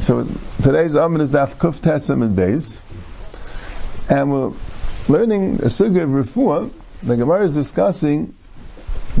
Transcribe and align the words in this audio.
so 0.00 0.26
today's 0.62 0.94
Amid 0.94 1.20
is 1.20 1.30
Daf 1.30 1.56
Kuf 1.56 1.80
Tesam 1.80 2.22
and 2.22 2.36
Beis, 2.36 2.80
and 4.08 4.32
we're 4.32 4.52
learning 5.08 5.56
a 5.56 5.66
suga 5.66 6.04
of 6.04 6.10
Refuah. 6.10 6.70
The 7.02 7.16
Gemara 7.16 7.44
is 7.44 7.54
discussing 7.54 8.34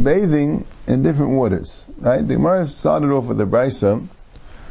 bathing 0.02 0.64
in 0.86 1.02
different 1.02 1.32
waters. 1.32 1.84
Right? 1.98 2.26
The 2.26 2.34
Gemara 2.36 2.66
started 2.66 3.10
off 3.10 3.26
with 3.26 3.36
the 3.36 3.44
Brisa 3.44 4.06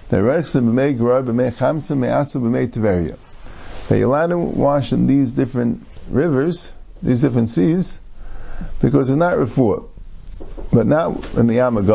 that 0.09 0.17
Rechsa 0.17 0.63
b'mei 0.63 0.97
Gerard 0.97 1.25
b'mei 1.25 1.51
Chamsa 1.51 1.95
b'mei 1.95 2.41
b'mei 2.41 2.68
Tveria. 2.68 3.18
That 3.88 3.98
you're 4.00 4.07
allowed 4.07 4.28
to 4.28 4.39
wash 4.39 4.91
in 4.94 5.05
these 5.05 5.34
different 5.34 5.86
rivers, 6.10 6.73
these 7.04 7.21
different 7.21 7.50
seas, 7.50 8.02
because 8.82 9.12
it's 9.12 9.18
not 9.18 9.38
Refuah 9.38 9.88
but 10.71 10.86
not 10.86 11.33
in 11.36 11.47
the 11.47 11.55
Yam 11.55 11.77
and 11.77 11.88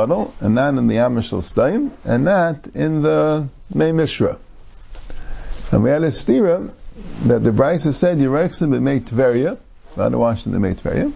not 0.54 0.76
in 0.76 0.86
the 0.86 0.94
Yam 0.94 1.22
Stein, 1.22 1.92
and 2.04 2.24
not 2.24 2.66
in 2.74 3.02
the 3.02 3.48
May 3.72 3.92
Mishra. 3.92 4.38
And 5.70 5.82
we 5.82 5.90
had 5.90 6.02
a 6.02 6.08
stira 6.08 6.72
that 7.24 7.44
the 7.44 7.50
Brisa 7.50 7.92
said 7.94 8.18
Yerexim 8.18 8.70
b'mei 8.70 9.00
Tveria, 9.00 9.58
wash 9.96 10.46
in 10.46 10.52
the 10.52 10.60
May 10.60 10.74
Tveria, 10.74 11.12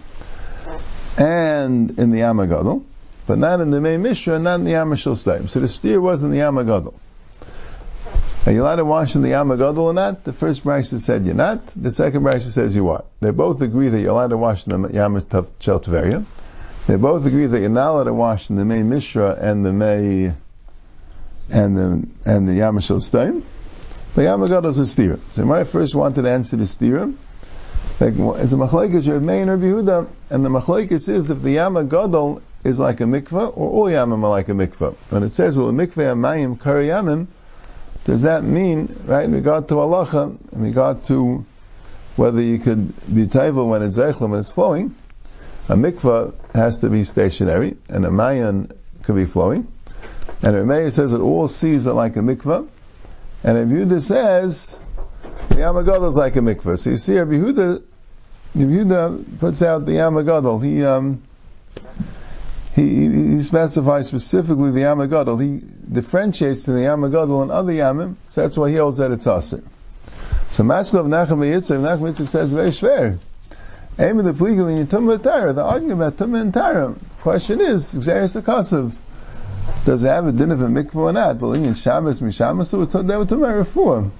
and 1.17 1.99
in 1.99 2.11
the 2.11 2.19
Yam 2.19 2.85
but 3.27 3.37
not 3.37 3.59
in 3.61 3.69
the 3.71 3.81
May 3.81 3.97
Mishra, 3.97 4.39
not 4.39 4.55
in 4.55 4.65
the 4.65 4.71
Yam 4.71 4.95
Stein. 4.95 5.47
So 5.47 5.59
the 5.59 5.67
steer 5.67 6.01
was 6.01 6.23
in 6.23 6.31
the 6.31 6.37
Yam. 6.37 6.57
Are 6.57 8.51
you 8.51 8.63
allowed 8.63 8.77
to 8.77 8.85
wash 8.85 9.15
in 9.15 9.21
the 9.21 9.29
Yam 9.29 9.51
or 9.51 9.93
not? 9.93 10.23
The 10.23 10.33
first 10.33 10.63
Brisa 10.63 10.99
said 10.99 11.25
you're 11.25 11.35
not. 11.35 11.67
The 11.67 11.91
second 11.91 12.23
Brisa 12.23 12.49
says 12.51 12.75
you 12.75 12.89
are. 12.89 13.03
They 13.19 13.31
both 13.31 13.61
agree 13.61 13.89
that 13.89 13.99
you're 13.99 14.11
allowed 14.11 14.29
to 14.29 14.37
wash 14.37 14.65
in 14.65 14.81
the 14.81 14.93
Yam 14.93 15.13
Tveria. 15.15 16.25
They 16.89 16.95
both 16.95 17.23
agree 17.27 17.45
that 17.45 17.59
you're 17.59 17.69
not 17.69 17.91
allowed 17.91 18.05
to 18.05 18.15
wash 18.15 18.49
in 18.49 18.55
the 18.55 18.65
May 18.65 18.81
Mishra 18.81 19.37
and 19.39 19.63
the 19.63 19.71
May 19.71 20.33
and 21.51 21.77
the 21.77 22.07
and 22.25 22.47
the 22.47 22.53
Yamashal 22.53 22.99
Stein. 22.99 23.43
But 24.15 24.23
Yamagadol 24.23 24.65
is 24.65 24.79
a 24.79 24.85
stira. 24.85 25.19
So 25.29 25.45
my 25.45 25.65
first 25.65 25.93
wanted 25.93 26.23
to 26.23 26.31
answer 26.31 26.57
the 26.57 26.63
stira. 26.63 27.13
Like, 27.99 28.15
as 28.39 28.53
a 28.53 28.55
machlekes, 28.55 29.05
your 29.05 29.19
main 29.19 29.51
Rabbi 29.51 29.65
Yehuda, 29.65 30.07
and 30.31 30.43
the 30.43 30.49
machlekes 30.49 31.07
is 31.07 31.29
if 31.29 31.43
the 31.43 31.57
Yamagadol 31.57 32.41
is 32.63 32.79
like 32.79 33.01
a 33.01 33.03
mikvah, 33.03 33.55
or 33.55 33.69
all 33.69 33.85
Yamim 33.85 34.23
are 34.23 34.29
like 34.31 34.49
a 34.49 34.53
mikvah. 34.53 34.95
When 35.11 35.21
it 35.21 35.29
says, 35.29 35.59
"Ul 35.59 35.71
mikvah 35.71 36.15
amayim 36.15 36.59
kari 36.59 36.87
yamim," 36.87 37.27
does 38.05 38.23
that 38.23 38.43
mean, 38.43 38.95
right, 39.05 39.25
in 39.25 39.33
regard 39.35 39.67
to 39.67 39.75
halacha, 39.75 40.35
in 40.53 40.61
regard 40.63 41.03
to 41.03 41.45
whether 42.15 42.41
you 42.41 42.57
could 42.57 42.87
be 43.13 43.27
taiva 43.27 43.63
when 43.63 43.83
it's 43.83 43.95
zeichel, 43.95 44.27
when 44.27 44.39
it's 44.39 44.49
flowing, 44.49 44.95
a 45.69 45.73
mikvah 45.73 46.33
has 46.53 46.77
to 46.77 46.89
be 46.89 47.03
stationary, 47.03 47.77
and 47.87 48.03
a 48.03 48.11
mayan 48.11 48.71
could 49.03 49.15
be 49.15 49.25
flowing. 49.25 49.67
And 50.41 50.55
Rameir 50.55 50.91
says 50.91 51.11
that 51.11 51.21
all 51.21 51.47
seas 51.47 51.87
are 51.87 51.93
like 51.93 52.15
a 52.15 52.21
mikvah. 52.21 52.67
And 53.43 53.57
Rabbi 53.57 53.85
Yehuda 53.85 54.01
says 54.01 54.79
the 55.49 55.55
Yamagadol 55.55 56.09
is 56.09 56.15
like 56.15 56.35
a 56.35 56.39
mikvah. 56.39 56.79
So 56.79 56.89
you 56.89 56.97
see, 56.97 57.19
Rabbi 57.19 57.33
Yehuda, 57.33 57.83
Yehuda 58.55 59.39
puts 59.39 59.61
out 59.61 59.85
the 59.85 59.93
Yamagadol. 59.93 60.63
He, 60.63 60.83
um, 60.83 61.21
he, 62.73 63.07
he 63.07 63.39
specifies 63.41 64.07
specifically 64.07 64.71
the 64.71 64.81
Yamagadol. 64.81 65.41
He 65.41 65.61
differentiates 65.91 66.63
to 66.63 66.71
the 66.71 66.79
Yamagadol 66.79 67.43
and 67.43 67.51
other 67.51 67.73
Yamim, 67.73 68.15
so 68.25 68.41
that's 68.41 68.57
why 68.57 68.69
he 68.69 68.77
holds 68.77 68.97
that 68.97 69.11
it's 69.11 69.27
Aser. 69.27 69.63
So 70.49 70.63
Maskov 70.63 71.05
Nachum 71.05 71.39
Yitzchak, 71.39 71.79
Nachum 71.79 72.09
Yitzchak 72.09 72.27
says 72.27 72.53
very 72.53 72.69
schwer. 72.69 73.19
Aim 73.99 74.17
of 74.17 74.23
the 74.23 74.33
Pligal 74.33 74.69
in 74.69 74.87
Tumah 74.87 75.21
Tara, 75.21 75.51
the 75.51 75.61
argument 75.63 76.01
about 76.01 76.15
Tumah 76.15 76.39
and 76.39 76.53
Tara. 76.53 76.95
Question 77.19 77.59
is, 77.59 77.93
Xeris 77.93 78.41
Akasav, 78.41 78.95
does 79.83 80.05
it 80.05 80.07
have 80.07 80.25
a 80.25 80.31
din 80.31 80.51
of 80.51 80.61
a 80.61 80.67
mikvah 80.67 80.95
or 80.95 81.13
not? 81.13 81.37
But 81.37 81.51
in 81.51 81.73
Shabbos, 81.73 82.21
Mishamas, 82.21 82.69
so 82.69 82.81
it's 82.81 82.95
reform. 82.95 84.13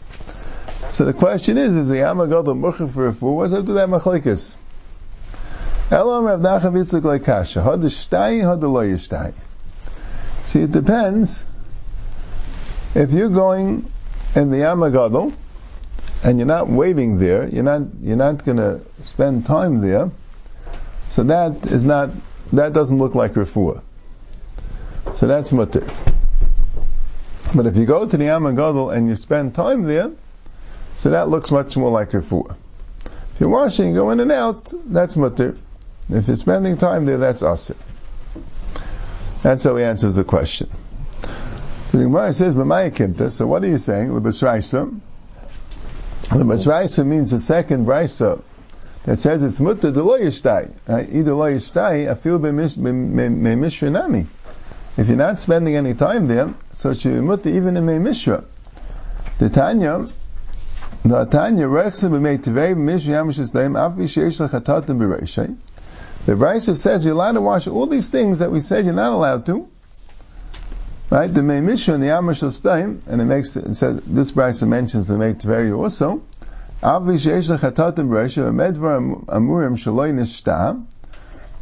So 0.89 1.05
the 1.05 1.13
question 1.13 1.57
is, 1.57 1.77
is 1.77 1.87
the 1.87 1.95
Yamagal 1.95 2.43
the 2.43 2.55
Mukha 2.55 2.91
for 2.91 3.11
refuah? 3.11 3.35
What's 3.35 3.53
up 3.53 3.65
to 3.67 3.73
that 3.73 3.87
machlekes? 3.87 4.57
Elam 5.91 6.25
Rav 6.25 6.39
Nachum 6.41 6.73
Yitzchak 6.73 7.03
like 7.03 7.23
Kasha. 7.23 7.63
Had 7.63 7.81
the 7.81 7.87
shtai, 7.87 8.47
had 8.47 8.59
the 8.59 8.67
lo 8.67 8.81
yishtai. 8.81 9.33
See, 10.45 10.61
it 10.61 10.71
depends. 10.71 11.45
If 12.95 13.11
you're 13.11 13.29
going 13.29 13.89
in 14.35 14.49
the 14.49 14.57
Yamagadol, 14.57 15.33
and 16.23 16.37
you're 16.37 16.47
not 16.47 16.67
waiting 16.67 17.17
there, 17.17 17.47
you're 17.47 17.63
not 17.63 17.81
you're 18.01 18.17
not 18.17 18.43
going 18.43 18.57
to 18.57 18.81
spend 19.01 19.45
time 19.45 19.81
there. 19.81 20.11
So 21.09 21.23
that 21.23 21.65
is 21.67 21.85
not 21.85 22.09
that 22.53 22.73
doesn't 22.73 22.97
look 22.97 23.15
like 23.15 23.33
refuah. 23.33 23.81
So 25.15 25.27
that's 25.27 25.51
mutter. 25.51 25.87
But 27.55 27.65
if 27.65 27.77
you 27.77 27.85
go 27.85 28.07
to 28.07 28.17
the 28.17 28.25
Yam 28.25 28.43
Gadol 28.55 28.91
and 28.91 29.07
you 29.07 29.15
spend 29.15 29.55
time 29.55 29.83
there, 29.83 30.11
so 30.97 31.11
that 31.11 31.29
looks 31.29 31.51
much 31.51 31.75
more 31.77 31.89
like 31.89 32.09
refuah. 32.11 32.55
If 33.33 33.39
you're 33.39 33.49
washing, 33.49 33.93
go 33.93 34.11
in 34.11 34.19
and 34.19 34.31
out, 34.31 34.71
that's 34.85 35.15
mutter. 35.15 35.57
If 36.09 36.27
you're 36.27 36.37
spending 36.37 36.77
time 36.77 37.05
there, 37.05 37.17
that's 37.17 37.41
asir. 37.41 37.75
That's 39.41 39.63
how 39.63 39.77
he 39.77 39.83
answers 39.83 40.15
the 40.15 40.23
question. 40.23 40.69
So 41.91 41.97
the 41.97 42.03
Gemara 42.03 42.33
says. 42.33 43.35
So 43.35 43.47
what 43.47 43.63
are 43.63 43.67
you 43.67 43.77
saying? 43.77 44.13
The 44.13 44.21
B'sraisa. 44.21 44.99
The 46.23 46.43
Masraisa 46.43 47.05
means 47.05 47.31
the 47.31 47.39
second 47.39 47.85
Brisa 47.87 48.41
that 49.05 49.19
says 49.19 49.41
it's 49.41 49.59
mutta 49.59 49.91
de 49.91 50.03
lo 50.03 50.19
yishtai. 50.19 50.69
Either 50.87 51.33
lo 51.33 51.45
yishtai, 51.45 52.09
I 52.09 52.13
feel 52.13 52.37
be 52.37 52.49
mishrinami. 52.49 54.27
If 54.97 55.07
you're 55.07 55.17
not 55.17 55.39
spending 55.39 55.75
any 55.75 55.93
time 55.95 56.27
there, 56.27 56.53
so 56.73 56.91
it 56.91 56.99
should 56.99 57.13
be 57.13 57.21
mutta 57.21 57.49
even 57.49 57.77
in 57.77 57.85
me 57.85 57.97
mishra. 57.97 58.43
The 59.39 59.49
Tanya, 59.49 60.07
the 61.03 61.25
Tanya, 61.25 61.67
rechse 61.67 62.09
b'mei 62.09 62.37
tivei 62.37 62.75
b'mishra 62.75 63.13
yamish 63.15 63.39
esdaim, 63.39 63.73
afi 63.73 64.03
sheish 64.03 64.39
lechatatim 64.45 64.97
b'reishay. 64.99 65.55
The 66.25 66.33
Brisa 66.33 66.75
says 66.75 67.05
you're 67.05 67.15
allowed 67.15 67.31
to 67.31 67.41
wash 67.41 67.67
all 67.67 67.87
these 67.87 68.09
things 68.09 68.39
that 68.39 68.51
we 68.51 68.59
said 68.59 68.85
you're 68.85 68.93
not 68.93 69.13
allowed 69.13 69.45
to, 69.47 69.67
Right? 71.09 71.33
The 71.33 71.41
main 71.41 71.65
mission, 71.65 72.01
the 72.01 72.07
Amash 72.07 72.43
Staim, 72.51 73.01
and 73.07 73.21
it 73.21 73.25
makes 73.25 73.55
it 73.55 73.73
says 73.75 74.01
this 74.05 74.31
Brisa 74.31 74.67
mentions 74.67 75.07
the 75.07 75.17
Mei 75.17 75.33
Tveri 75.33 75.75
also. 75.75 76.21
Avi 76.83 77.13
sheish 77.13 77.49
lechatatim 77.49 78.07
b'reisha 78.07 78.53
medvar 78.53 79.25
amurim 79.25 79.75
shaloi 79.75 80.13
nishta 80.13 80.85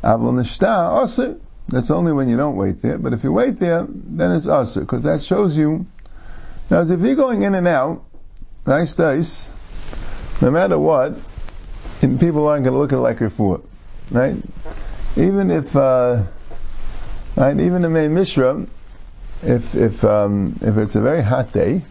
avol 0.03 0.33
nishta 0.33 1.01
aser. 1.03 1.37
That's 1.69 1.91
only 1.91 2.11
when 2.11 2.29
you 2.29 2.37
don't 2.37 2.57
wait 2.57 2.81
there. 2.81 2.97
But 2.97 3.13
if 3.13 3.23
you 3.23 3.31
wait 3.31 3.57
there, 3.57 3.85
then 3.89 4.31
it's 4.31 4.47
aser 4.47 4.81
because 4.81 5.03
that 5.03 5.21
shows 5.21 5.57
you. 5.57 5.85
Now, 6.69 6.81
if 6.81 6.99
you're 6.99 7.15
going 7.15 7.43
in 7.43 7.55
and 7.55 7.67
out, 7.67 8.03
nice 8.65 8.95
days, 8.95 9.49
no 10.41 10.51
matter 10.51 10.77
what, 10.77 11.15
people 12.01 12.47
aren't 12.47 12.63
going 12.63 12.73
to 12.73 12.79
look 12.79 12.91
at 12.91 12.97
it 12.97 13.01
like 13.01 13.17
refuah, 13.19 13.63
right? 14.11 14.35
Even 15.15 15.49
if, 15.49 15.75
uh, 15.75 16.23
right, 17.35 17.59
even 17.59 17.81
the 17.81 17.89
main 17.89 18.13
Mishra, 18.13 18.65
if 19.43 19.75
if 19.75 20.03
um, 20.03 20.55
if 20.61 20.77
it's 20.77 20.95
a 20.95 21.01
very 21.01 21.21
hot 21.21 21.53
day, 21.53 21.81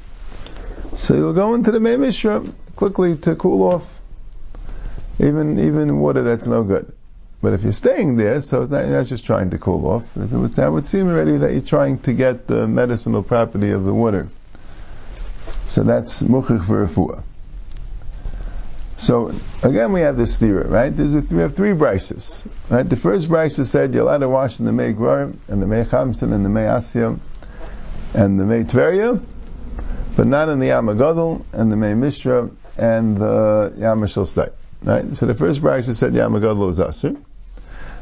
so 0.96 1.14
you'll 1.14 1.32
go 1.32 1.54
into 1.54 1.70
the 1.70 1.80
Mei 1.80 1.96
Mishra 1.96 2.44
quickly 2.74 3.16
to 3.16 3.36
cool 3.36 3.62
off. 3.62 4.00
Even 5.18 5.58
even 5.58 5.98
water 5.98 6.22
that's 6.22 6.46
no 6.46 6.64
good. 6.64 6.92
But 7.42 7.52
if 7.52 7.62
you're 7.62 7.72
staying 7.72 8.16
there, 8.16 8.40
so 8.40 8.64
not 8.64 9.06
just 9.06 9.26
trying 9.26 9.50
to 9.50 9.58
cool 9.58 9.86
off. 9.86 10.14
That 10.14 10.72
would 10.72 10.86
seem 10.86 11.08
already 11.08 11.36
that 11.36 11.52
you're 11.52 11.60
trying 11.60 11.98
to 12.00 12.12
get 12.12 12.46
the 12.46 12.66
medicinal 12.66 13.22
property 13.22 13.70
of 13.70 13.84
the 13.84 13.92
water. 13.92 14.28
So 15.66 15.82
that's 15.82 16.22
muchich 16.22 16.64
for 16.64 16.86
refuah. 16.86 17.22
So 18.98 19.32
again, 19.62 19.92
we 19.92 20.00
have 20.00 20.16
this 20.16 20.38
theory, 20.38 20.66
right? 20.66 20.88
There's 20.88 21.14
a, 21.14 21.34
we 21.34 21.42
have 21.42 21.54
three 21.54 21.72
brises, 21.72 22.48
right? 22.70 22.88
The 22.88 22.96
first 22.96 23.28
brise 23.28 23.56
said 23.70 23.92
you're 23.92 24.04
allowed 24.04 24.18
to 24.18 24.28
wash 24.28 24.58
in 24.58 24.64
the 24.64 24.72
Mei 24.72 24.94
Gvarim 24.94 25.36
and 25.48 25.60
the 25.60 25.66
Mei 25.66 25.84
Chamsin 25.84 26.32
and 26.32 26.44
the 26.44 26.48
Mei 26.48 26.64
Asiyam 26.64 27.20
and 28.16 28.40
the 28.40 28.44
Mei 28.46 28.64
Tveria, 28.64 29.20
but 30.16 30.26
not 30.26 30.48
in 30.48 30.58
the 30.58 30.66
Yam 30.66 30.88
and 30.88 31.72
the 31.72 31.76
Mei 31.76 31.94
Mishra 31.94 32.50
and 32.78 33.16
the 33.18 33.74
Yam 33.76 34.08
State. 34.08 34.48
Right? 34.82 35.16
So 35.16 35.26
the 35.26 35.34
first 35.34 35.60
brisa 35.60 35.94
said 35.94 36.14
Yam 36.14 36.32
was 36.32 36.78
Asir. 36.78 37.16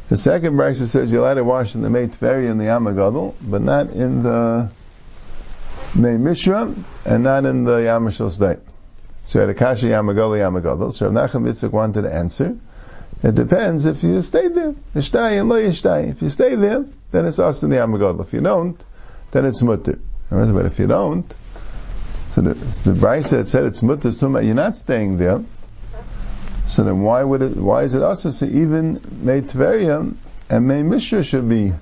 The 0.08 0.16
second 0.16 0.54
brisa 0.54 0.86
says 0.86 1.12
you're 1.12 1.22
allowed 1.22 1.34
to 1.34 1.44
wash 1.44 1.74
in 1.74 1.82
the 1.82 1.90
Mei 1.90 2.06
Tveria 2.06 2.50
and 2.50 2.60
the 2.60 2.66
Yam 2.66 2.84
but 2.84 3.62
not 3.62 3.90
in 3.90 4.22
the 4.22 4.70
Mei 5.96 6.16
Mishra 6.16 6.72
and 7.04 7.24
not 7.24 7.44
in 7.44 7.64
the 7.64 7.78
Yam 7.78 8.08
State. 8.10 8.60
So 9.24 9.40
you 9.40 9.48
had 9.48 9.56
Yamagadol 9.56 10.36
Yamagadol. 10.38 10.92
So 10.92 11.10
Nachum 11.10 11.44
Yitzchak 11.44 11.72
wanted 11.72 12.02
to 12.02 12.14
answer. 12.14 12.56
It 13.22 13.34
depends 13.34 13.86
if 13.86 14.02
you 14.02 14.20
stay 14.22 14.48
there. 14.48 14.74
If 14.94 16.22
you 16.22 16.30
stay 16.30 16.54
there, 16.54 16.84
then 17.10 17.24
it's 17.24 17.38
us 17.38 17.62
in 17.62 17.70
the 17.70 17.76
Yamagadol. 17.76 18.20
If 18.20 18.32
you 18.34 18.42
don't, 18.42 18.84
then 19.34 19.44
it's 19.44 19.62
mutter. 19.62 19.98
But 20.30 20.64
if 20.64 20.78
you 20.78 20.86
don't, 20.86 21.32
so 22.30 22.40
the, 22.40 22.54
the 22.54 22.92
Brisa 22.92 23.46
said 23.46 23.64
it's 23.64 23.82
mutter, 23.82 24.08
about 24.08 24.44
you're 24.44 24.54
not 24.54 24.76
staying 24.76 25.18
there. 25.18 25.44
So 26.66 26.84
then 26.84 27.02
why 27.02 27.22
would 27.22 27.42
it, 27.42 27.56
why 27.56 27.82
is 27.82 27.94
it 27.94 28.02
also 28.02 28.30
so 28.30 28.46
even 28.46 29.00
May 29.22 29.42
Tveria 29.42 30.14
and 30.48 30.68
May 30.68 30.82
Mishra 30.82 31.22
should 31.22 31.48
be, 31.48 31.72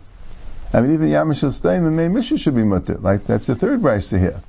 I 0.73 0.81
mean 0.81 0.95
even 0.95 1.09
Yamashal 1.09 1.53
Stein 1.53 1.85
and 1.85 1.97
May 1.97 2.09
Mishra 2.09 2.39
should 2.39 2.57
be 2.57 2.65
mutter. 2.65 2.95
Like 2.95 3.27
that's 3.27 3.47
the 3.47 3.55
third 3.55 3.81
Brisa 3.81 4.19
here. 4.19 4.41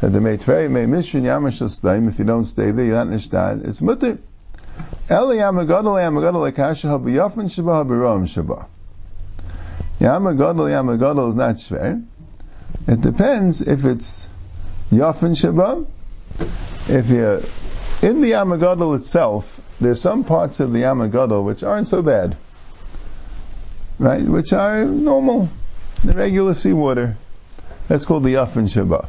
that 0.00 0.08
the 0.10 0.20
May 0.20 0.38
Meitveria 0.38 0.70
may 0.70 0.86
mission 0.86 1.24
Yamashal 1.24 1.68
Staim, 1.68 2.08
if 2.08 2.18
you 2.18 2.24
don't 2.24 2.44
stay 2.44 2.70
there, 2.70 2.84
you're 2.84 3.04
not 3.04 3.14
Nishtad, 3.14 3.66
it's 3.66 3.82
Mutter. 3.82 4.18
Eli 5.10 5.36
Yamagadol 5.36 5.98
Yamagadol 6.00 6.48
Akasha 6.48 6.88
Habiyafin 6.88 7.50
Shabbat 7.50 7.84
Habiram 7.84 8.24
Shabbat. 8.24 8.66
Yamagadol 10.00 10.70
Yamagadol 10.70 11.28
is 11.30 11.34
not 11.34 11.56
Shver. 11.56 12.04
It 12.88 13.02
depends 13.02 13.60
if 13.60 13.84
it's 13.84 14.26
Yafin 14.90 15.36
Shabbat, 15.36 15.86
if 16.88 17.10
you're 17.10 17.42
in 18.00 18.22
the 18.22 18.30
Yamagadol 18.30 18.96
itself, 18.96 19.60
there's 19.78 20.00
some 20.00 20.24
parts 20.24 20.60
of 20.60 20.72
the 20.72 20.80
Yamagadol 20.80 21.44
which 21.44 21.62
aren't 21.62 21.86
so 21.86 22.00
bad, 22.00 22.34
right? 23.98 24.22
Which 24.22 24.54
are 24.54 24.86
normal, 24.86 25.50
the 26.02 26.14
regular 26.14 26.54
seawater. 26.54 27.18
That's 27.88 28.06
called 28.06 28.24
the 28.24 28.34
Yafin 28.34 28.64
Shabbat. 28.64 29.06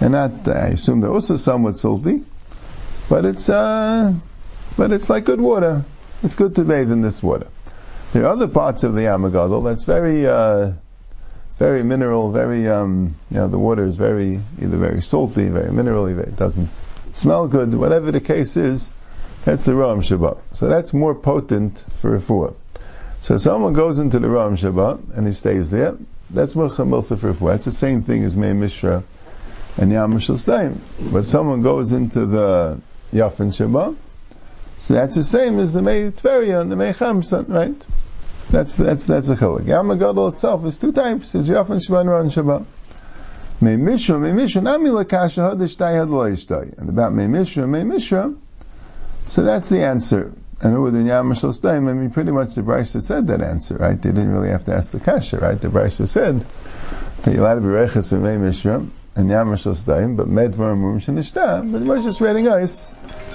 And 0.00 0.12
not, 0.12 0.48
I 0.48 0.70
assume 0.70 1.00
they're 1.00 1.12
also 1.12 1.36
somewhat 1.36 1.76
salty, 1.76 2.24
but 3.08 3.24
it's, 3.24 3.48
uh, 3.48 4.12
but 4.76 4.90
it's 4.90 5.08
like 5.08 5.24
good 5.24 5.40
water. 5.40 5.84
It's 6.24 6.34
good 6.34 6.56
to 6.56 6.64
bathe 6.64 6.90
in 6.90 7.00
this 7.00 7.22
water. 7.22 7.46
There 8.12 8.24
are 8.24 8.30
other 8.30 8.48
parts 8.48 8.82
of 8.82 8.94
the 8.94 9.02
Yamagadol 9.02 9.62
that's 9.62 9.84
very, 9.84 10.26
uh, 10.26 10.72
very 11.58 11.82
mineral, 11.82 12.30
very, 12.30 12.68
um, 12.68 13.16
you 13.30 13.38
know, 13.38 13.48
the 13.48 13.58
water 13.58 13.84
is 13.84 13.96
very, 13.96 14.40
either 14.60 14.76
very 14.76 15.00
salty, 15.00 15.48
very 15.48 15.70
minerally, 15.70 16.18
it 16.18 16.36
doesn't 16.36 16.68
smell 17.12 17.48
good, 17.48 17.72
whatever 17.74 18.12
the 18.12 18.20
case 18.20 18.56
is, 18.56 18.92
that's 19.44 19.64
the 19.64 19.74
Ram 19.74 20.00
Shabbat. 20.00 20.38
So 20.52 20.68
that's 20.68 20.92
more 20.92 21.14
potent 21.14 21.84
for 22.00 22.18
refuah. 22.18 22.54
So 23.22 23.38
someone 23.38 23.72
goes 23.72 23.98
into 23.98 24.18
the 24.18 24.28
Ram 24.28 24.56
Shabbat 24.56 25.16
and 25.16 25.26
he 25.26 25.32
stays 25.32 25.70
there, 25.70 25.96
that's 26.28 26.54
Milsa 26.54 27.18
for 27.18 27.32
refuah. 27.32 27.54
It's 27.54 27.64
the 27.64 27.72
same 27.72 28.02
thing 28.02 28.24
as 28.24 28.36
Mei 28.36 28.52
Mishra 28.52 29.02
and 29.78 29.90
Yam 29.92 30.12
Mishal 30.12 30.78
But 31.12 31.24
someone 31.24 31.62
goes 31.62 31.92
into 31.92 32.26
the 32.26 32.80
Yafin 33.12 33.48
Shabbat, 33.48 33.96
so 34.78 34.94
that's 34.94 35.16
the 35.16 35.24
same 35.24 35.58
as 35.58 35.72
the 35.72 35.80
Mei 35.80 36.10
Tveria 36.10 36.60
and 36.60 36.70
the 36.70 36.76
Mei 36.76 36.92
right? 37.48 37.86
That's 38.50 38.76
that's 38.76 39.06
that's 39.06 39.28
a 39.28 39.36
chiluk. 39.36 39.66
Yam 39.66 39.88
Gadol 39.98 40.28
itself 40.28 40.64
is 40.66 40.78
two 40.78 40.92
types. 40.92 41.34
It's 41.34 41.48
Yafin 41.48 41.84
Shabbat 41.84 42.20
and 42.20 42.30
Shabbat. 42.30 42.64
Mei 43.60 43.76
Mishra, 43.76 44.18
Mei 44.18 44.32
Mishra, 44.32 44.60
Nami 44.60 44.90
Lakasha 44.90 45.54
Hadishtai 45.54 45.98
Had 45.98 46.08
Loishtai. 46.08 46.78
And 46.78 46.88
about 46.90 47.14
Mei 47.14 47.26
Mishra, 47.26 47.66
Mei 47.66 47.84
Mishra, 47.84 48.34
so 49.30 49.42
that's 49.42 49.68
the 49.68 49.82
answer. 49.82 50.32
And 50.62 50.72
who 50.72 50.90
the 50.90 51.02
Yam 51.02 51.30
Mishal 51.30 51.52
Staim, 51.52 51.88
I 51.88 51.92
mean, 51.92 52.10
pretty 52.10 52.30
much 52.30 52.54
the 52.54 52.62
Brisa 52.62 53.02
said 53.02 53.26
that 53.26 53.42
answer, 53.42 53.76
right? 53.76 54.00
They 54.00 54.10
didn't 54.10 54.32
really 54.32 54.50
have 54.50 54.64
to 54.66 54.74
ask 54.74 54.90
the 54.90 55.00
Kasha, 55.00 55.38
right? 55.38 55.60
The 55.60 55.68
Brisa 55.68 56.08
said 56.08 56.44
that 57.22 57.34
you're 57.34 57.42
allowed 57.42 57.56
to 57.56 57.60
be 57.60 57.66
Reches 57.66 58.10
from 58.10 58.22
Mei 58.22 58.38
Mishra 58.38 58.86
and 59.16 59.28
Yam 59.28 59.48
Mishal 59.48 59.74
Staim, 59.74 60.16
but 60.16 60.28
Medvar 60.28 60.76
Murim 60.76 61.00
Shanishta. 61.00 61.70
But 61.70 61.82
we're 61.82 62.02
just 62.02 62.20
reading 62.20 62.48
us 62.48 62.86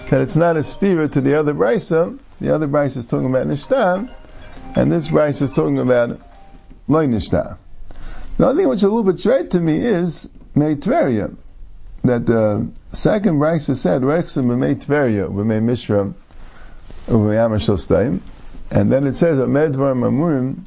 that 0.09 0.21
it's 0.21 0.35
not 0.35 0.57
a 0.57 0.63
steer 0.63 1.07
to 1.07 1.21
the 1.21 1.35
other 1.39 1.53
Brisa. 1.53 2.17
The 2.39 2.55
other 2.55 2.67
Brisa 2.67 2.97
is 2.97 3.05
talking 3.05 3.27
about 3.27 3.47
Nishta, 3.47 4.09
and 4.75 4.91
this 4.91 5.09
Brisa 5.09 5.43
is 5.43 5.53
talking 5.53 5.79
about 5.79 6.19
Loy 6.87 7.07
Nishta. 7.07 7.57
The 8.37 8.47
other 8.47 8.59
thing 8.59 8.69
which 8.69 8.77
is 8.77 8.83
a 8.83 8.89
little 8.89 9.03
bit 9.03 9.19
straight 9.19 9.51
to 9.51 9.59
me 9.59 9.77
is 9.77 10.29
Meitveria. 10.55 11.35
That 12.03 12.25
the 12.25 12.69
second 12.93 13.39
Brisa 13.39 13.75
said, 13.75 14.01
Rexim 14.01 14.45
b'mei 14.45 14.75
Tveria, 14.75 15.29
Mishra, 15.61 16.13
b'mei 17.07 17.37
Amashal 17.37 18.21
and 18.71 18.89
then 18.89 19.05
it 19.05 19.13
says, 19.13 19.37
Medvar 19.37 19.93
Mamurim, 19.93 20.63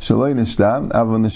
Shaloi 0.00 0.34
Nishta, 0.34 0.86
Avon. 0.94 1.28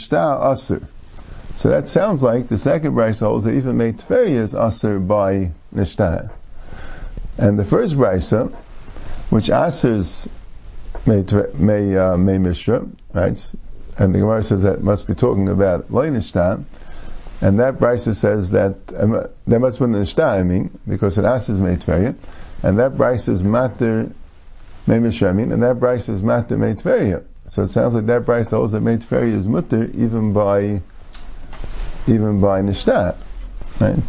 So 1.54 1.68
that 1.68 1.86
sounds 1.86 2.22
like 2.22 2.48
the 2.48 2.58
second 2.58 2.94
Brisa 2.94 3.26
holds 3.26 3.44
that 3.44 3.52
even 3.52 3.76
Tveria 3.78 4.42
is 4.42 4.54
Asr 4.54 5.06
by 5.06 5.52
Nishta. 5.74 6.30
And 7.36 7.58
the 7.58 7.64
first 7.64 7.94
Brisa, 7.96 8.52
which 9.28 9.50
Asrs 9.50 10.28
May, 11.06 11.24
may, 11.54 11.96
uh, 11.96 12.16
may 12.16 12.38
Mishra, 12.38 12.86
right? 13.12 13.54
And 13.98 14.14
the 14.14 14.18
Gemara 14.18 14.42
says 14.42 14.62
that 14.62 14.82
must 14.82 15.06
be 15.06 15.14
talking 15.14 15.48
about 15.48 15.90
Loinishtan. 15.90 16.64
And 17.40 17.60
that 17.60 17.74
Brisa 17.74 18.14
says 18.14 18.50
that 18.50 18.76
um, 18.96 19.26
there 19.46 19.60
must 19.60 19.78
be 19.78 19.84
Nishtan, 19.86 20.40
I 20.40 20.42
mean, 20.42 20.78
because 20.88 21.18
it 21.18 21.24
asks 21.24 21.50
May 21.50 21.76
Tveria. 21.76 22.14
And 22.62 22.78
that 22.78 22.92
Brisa 22.92 23.28
is 23.28 23.44
Mater 23.44 24.10
May 24.86 24.98
Mishra, 25.00 25.30
I 25.30 25.32
mean, 25.32 25.52
and 25.52 25.62
that 25.62 25.76
Brisa 25.76 26.10
is 26.10 26.22
Mater 26.22 26.56
May 26.56 26.74
Tveria. 26.74 27.24
So 27.46 27.62
it 27.62 27.68
sounds 27.68 27.94
like 27.94 28.06
that 28.06 28.22
Brisa 28.22 28.52
holds 28.52 28.72
that 28.72 28.80
May 28.80 28.96
Tveria 28.96 29.32
is 29.32 29.46
Mutter 29.46 29.84
even 29.94 30.32
by, 30.32 30.82
even 32.06 32.40
by 32.40 32.62
Nishtan, 32.62 33.16
right? 33.80 34.02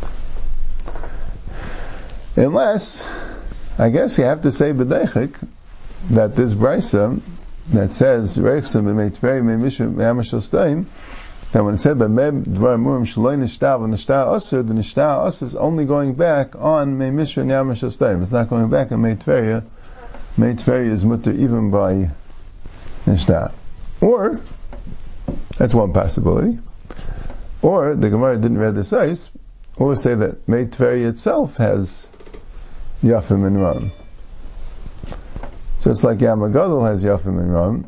Unless, 2.35 3.09
I 3.79 3.89
guess 3.89 4.17
you 4.17 4.25
have 4.25 4.41
to 4.41 4.51
say 4.51 4.71
B'deichik, 4.71 5.35
that 6.09 6.35
this 6.35 6.53
Brisa, 6.53 7.19
that 7.69 7.91
says 7.91 8.37
Reichsim 8.37 8.85
b'meitvrei 8.85 9.43
me'mishim 9.43 9.95
me'amashal 9.95 10.41
stein, 10.41 10.87
that 11.51 11.63
when 11.63 11.75
it 11.75 11.79
said 11.79 11.97
b'meb 11.97 12.43
dvar 12.43 12.79
murim 12.79 13.03
shaloi 13.03 13.37
nishtav 13.37 13.83
and 13.83 13.93
nishtav 13.93 14.35
aser, 14.35 14.63
the 14.63 14.73
nishtav 14.73 15.27
aser 15.27 15.45
is 15.45 15.55
only 15.55 15.85
going 15.85 16.13
back 16.13 16.55
on 16.55 16.97
me'mishim 16.97 17.43
and 17.43 17.51
yamashal 17.51 17.91
stein. 17.91 18.21
It's 18.21 18.31
not 18.31 18.49
going 18.49 18.69
back 18.69 18.91
on 18.91 19.01
meitveria. 19.01 19.65
Meitveria 20.37 20.91
is 20.91 21.03
mutter 21.03 21.31
even 21.31 21.71
by 21.71 22.11
nishtav. 23.05 23.53
Or, 23.99 24.39
that's 25.57 25.73
one 25.73 25.93
possibility. 25.93 26.59
Or, 27.61 27.95
the 27.95 28.09
Gemara 28.09 28.37
didn't 28.37 28.59
read 28.59 28.75
the 28.75 28.83
size, 28.83 29.31
or 29.77 29.95
say 29.95 30.13
that 30.13 30.45
meitveria 30.45 31.07
itself 31.07 31.57
has 31.57 32.07
yafim 33.03 33.45
and 33.45 33.61
ram. 33.61 33.91
Just 35.81 36.03
like 36.03 36.17
Yamagadol 36.17 36.87
has 36.89 37.03
Yafim 37.03 37.39
and 37.39 37.53
Ram, 37.53 37.85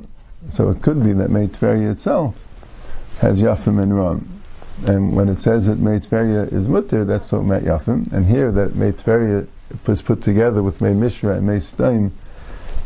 so 0.49 0.69
it 0.69 0.81
could 0.81 1.03
be 1.03 1.13
that 1.13 1.29
Meitveria 1.29 1.91
itself 1.91 2.43
has 3.19 3.41
Yafim 3.41 3.81
and 3.81 3.95
Ram. 3.95 4.41
And 4.87 5.15
when 5.15 5.27
it 5.27 5.39
says 5.39 5.67
that 5.67 5.79
Meitveria 5.79 6.51
is 6.53 6.69
Mutter, 6.69 7.03
that's 7.03 7.31
what 7.31 7.39
about 7.39 7.63
Yafim. 7.63 8.13
And 8.13 8.25
here 8.25 8.51
that 8.51 8.71
Meitveria 8.71 9.47
was 9.85 10.01
put 10.01 10.21
together 10.21 10.63
with 10.63 10.81
Mei 10.81 10.93
Mishra 10.93 11.35
and 11.35 11.47
Mei 11.47 11.59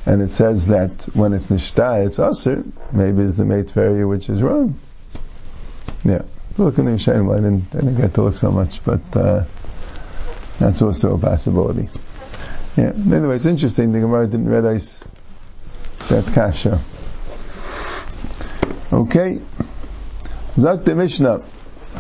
and 0.06 0.22
it 0.22 0.32
says 0.32 0.68
that 0.68 1.04
when 1.14 1.34
it's 1.34 1.48
Nishtai, 1.48 2.08
it's 2.08 2.20
Aser, 2.20 2.64
maybe 2.92 3.22
it's 3.22 3.36
the 3.36 3.46
Meitveria 3.46 4.08
which 4.08 4.30
is 4.30 4.42
wrong. 4.42 4.78
Yeah. 6.04 6.24
Look 6.58 6.78
in 6.78 6.86
the 6.86 6.92
Yishayim, 6.92 7.32
I 7.32 7.38
didn't, 7.38 7.74
I 7.74 7.80
didn't 7.80 7.98
get 7.98 8.14
to 8.16 8.24
look 8.24 8.36
so 8.36 8.52
much, 8.52 8.84
but 8.84 9.02
uh, 9.16 9.46
that's 10.60 10.82
also 10.82 11.16
a 11.16 11.18
possibility. 11.18 11.90
Yeah. 12.76 12.92
Anyway, 12.96 13.36
it's 13.36 13.46
interesting. 13.46 13.92
The 13.92 14.00
Gemara 14.00 14.28
didn't 14.28 14.50
realize 14.50 15.08
that 16.10 16.26
kasha. 16.34 16.80
Okay. 18.92 19.42
Zak 20.58 20.84
the 20.84 20.96
Mishnah. 20.96 21.44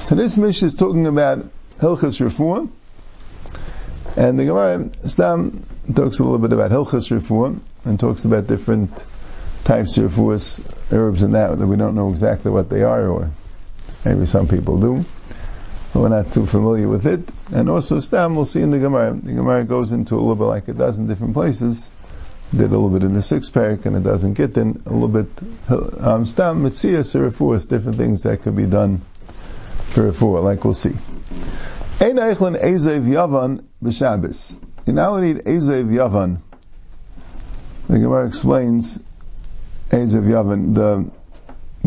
So 0.01 0.15
this 0.15 0.37
Mishnah 0.37 0.65
is 0.67 0.73
talking 0.73 1.05
about 1.05 1.39
Hilchas 1.77 2.19
Refuah. 2.21 2.69
And 4.15 4.39
the 4.39 4.45
Gemara 4.45 4.89
Islam 5.01 5.63
talks 5.93 6.19
a 6.19 6.23
little 6.23 6.39
bit 6.39 6.53
about 6.53 6.71
Hilchas 6.71 7.11
Refuah 7.11 7.59
and 7.85 7.99
talks 7.99 8.25
about 8.25 8.47
different 8.47 9.03
types 9.63 9.97
of 9.97 10.11
refuahs, 10.11 10.61
herbs 10.91 11.23
and 11.23 11.35
that, 11.35 11.57
that 11.57 11.67
we 11.67 11.77
don't 11.77 11.95
know 11.95 12.09
exactly 12.09 12.51
what 12.51 12.69
they 12.69 12.83
are, 12.83 13.07
or 13.07 13.31
maybe 14.03 14.25
some 14.25 14.47
people 14.47 14.79
do 14.79 15.05
we're 16.01 16.09
not 16.09 16.33
too 16.33 16.45
familiar 16.45 16.87
with 16.87 17.05
it. 17.05 17.31
And 17.53 17.69
also 17.69 17.99
Stam, 17.99 18.35
we'll 18.35 18.45
see 18.45 18.61
in 18.61 18.71
the 18.71 18.79
Gemara. 18.79 19.13
The 19.13 19.33
Gemara 19.33 19.63
goes 19.63 19.91
into 19.91 20.15
a 20.15 20.17
little 20.17 20.35
bit 20.35 20.45
like 20.45 20.67
a 20.67 20.73
dozen 20.73 21.07
different 21.07 21.33
places. 21.33 21.89
Did 22.51 22.61
a 22.61 22.77
little 22.77 22.89
bit 22.89 23.03
in 23.03 23.13
the 23.13 23.21
sixth 23.21 23.53
parak 23.53 23.85
and 23.85 23.95
it 23.95 24.03
doesn't 24.03 24.33
get 24.33 24.57
in 24.57 24.81
a 24.85 24.93
little 24.93 25.07
bit. 25.07 25.27
Um, 25.69 26.25
Stam, 26.25 26.63
Mitzias, 26.63 27.15
Refuas, 27.19 27.69
different 27.69 27.97
things 27.97 28.23
that 28.23 28.41
could 28.41 28.55
be 28.55 28.65
done 28.65 29.01
for 29.85 30.11
Refuah, 30.11 30.43
like 30.43 30.63
we'll 30.63 30.73
see. 30.73 30.93
Ein 32.01 32.17
Eichlin 32.17 32.59
Ezev 32.59 33.05
Yavan 33.05 33.63
b'Shabbos. 33.83 34.55
You 34.87 34.93
now 34.93 35.17
need 35.17 35.37
Ezev 35.37 35.85
Yavan. 35.85 36.39
The 37.87 37.99
Gemara 37.99 38.27
explains 38.27 38.99
Ezev 39.89 40.23
Yavan, 40.23 40.73
the, 40.73 41.11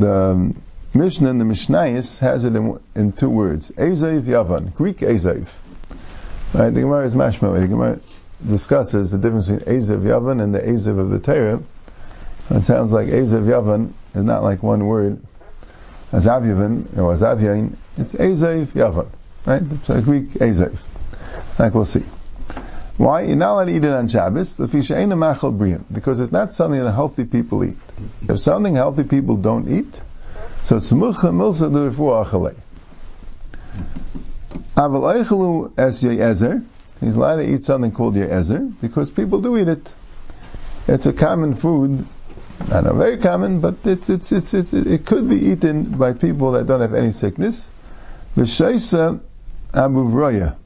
the 0.00 0.54
Mishnah 0.96 1.30
in 1.30 1.38
the 1.38 1.44
Mishnayis 1.44 2.20
has 2.20 2.44
it 2.44 2.56
in, 2.56 2.80
in 2.94 3.12
two 3.12 3.28
words. 3.28 3.70
Ezev 3.70 4.22
Yavan, 4.22 4.74
Greek 4.74 4.98
Ezev. 4.98 5.58
Right, 6.54 6.70
the 6.70 6.80
Gemara 6.80 7.04
is 7.04 7.14
mashma. 7.14 7.60
The 7.60 7.68
Gemara 7.68 8.00
discusses 8.46 9.10
the 9.10 9.18
difference 9.18 9.48
between 9.48 9.76
Ezev 9.76 10.00
Yavan 10.02 10.42
and 10.42 10.54
the 10.54 10.60
Ezev 10.60 10.98
of 10.98 11.10
the 11.10 11.18
Torah. 11.18 11.62
It 12.50 12.62
sounds 12.62 12.92
like 12.92 13.08
Ezev 13.08 13.44
Yavan 13.44 13.92
is 14.14 14.22
not 14.22 14.42
like 14.42 14.62
one 14.62 14.86
word. 14.86 15.20
Azav 16.12 16.42
Yavan 16.42 16.96
or 16.96 17.14
Azav 17.14 17.40
Yain. 17.40 17.76
It's 17.98 18.14
Ezev 18.14 18.66
Yavan. 18.68 19.08
Right? 19.44 19.62
So 19.84 20.00
Greek 20.00 20.30
Ezev. 20.30 20.78
Like 21.58 21.74
we'll 21.74 21.84
see. 21.84 22.04
Why? 22.96 23.22
You're 23.22 23.36
not 23.36 23.52
allowed 23.52 23.64
to 23.66 23.72
eat 23.72 23.84
it 23.84 23.90
on 23.90 24.08
Shabbos. 24.08 24.56
Because 24.56 26.20
it's 26.20 26.32
not 26.32 26.52
something 26.52 26.80
that 26.82 26.92
healthy 26.92 27.24
people 27.24 27.64
eat. 27.64 27.76
If 28.26 28.40
something 28.40 28.74
healthy 28.74 29.04
people 29.04 29.36
don't 29.36 29.68
eat, 29.68 30.00
so 30.66 30.78
it's 30.78 30.90
mucha 30.90 31.28
milsa 31.28 31.72
the 31.72 31.90
refuah 31.90 32.56
Aval 34.76 35.24
Eichelu 35.24 35.72
es 35.78 36.02
Yezer. 36.02 36.64
He's 37.00 37.14
allowed 37.14 37.36
to 37.36 37.54
eat 37.54 37.62
something 37.62 37.92
called 37.92 38.16
Yezer 38.16 38.74
because 38.80 39.10
people 39.10 39.40
do 39.40 39.56
eat 39.56 39.68
it. 39.68 39.94
It's 40.88 41.06
a 41.06 41.12
common 41.12 41.54
food. 41.54 42.04
Not 42.68 42.94
very 42.96 43.18
common, 43.18 43.60
but 43.60 43.76
it's, 43.84 44.10
it's, 44.10 44.32
it's, 44.32 44.54
it's, 44.54 44.72
it 44.72 45.06
could 45.06 45.28
be 45.28 45.36
eaten 45.36 45.84
by 45.96 46.14
people 46.14 46.50
that 46.52 46.66
don't 46.66 46.80
have 46.80 46.94
any 46.94 47.12
sickness. 47.12 47.70
V'shaisa 48.36 49.20
Abu 49.72 50.10
Vroya. 50.10 50.56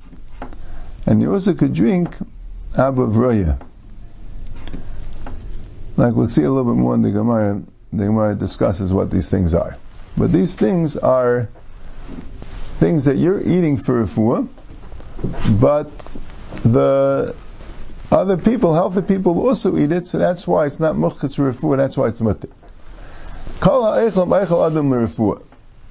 And 1.05 1.21
you 1.21 1.31
also 1.31 1.53
could 1.53 1.75
drink 1.75 2.17
Abu 2.75 3.07
Vroya. 3.07 3.61
Like 5.99 6.15
we'll 6.15 6.27
see 6.27 6.45
a 6.45 6.51
little 6.51 6.73
bit 6.73 6.81
more 6.81 6.95
in 6.95 7.03
the 7.03 7.11
Gemara, 7.11 7.61
the 7.93 8.07
Gemara 8.07 8.35
discusses 8.35 8.95
what 8.95 9.11
these 9.11 9.29
things 9.29 9.53
are. 9.53 9.77
But 10.17 10.33
these 10.33 10.57
things 10.57 10.97
are 10.97 11.49
things 12.79 13.05
that 13.07 13.17
you're 13.17 13.41
eating 13.41 13.77
for 13.77 14.05
refuah, 14.05 14.49
but 15.61 16.17
the 16.63 17.35
other 18.11 18.37
people, 18.37 18.75
healthy 18.75 19.03
people, 19.03 19.47
also 19.47 19.77
eat 19.77 19.93
it, 19.93 20.07
so 20.07 20.19
that's 20.19 20.47
why 20.47 20.67
it's 20.67 20.81
not 20.81 20.97
muchas 20.97 21.37
refuah, 21.37 21.77
that's 21.77 21.97
why 21.97 22.09
it's 22.09 22.21
mutter. 22.21 22.49
Kol 23.61 23.85
ha'echel 23.85 24.27
b'echel 24.27 24.67
adam 24.67 24.91
l'refuah. 24.91 25.43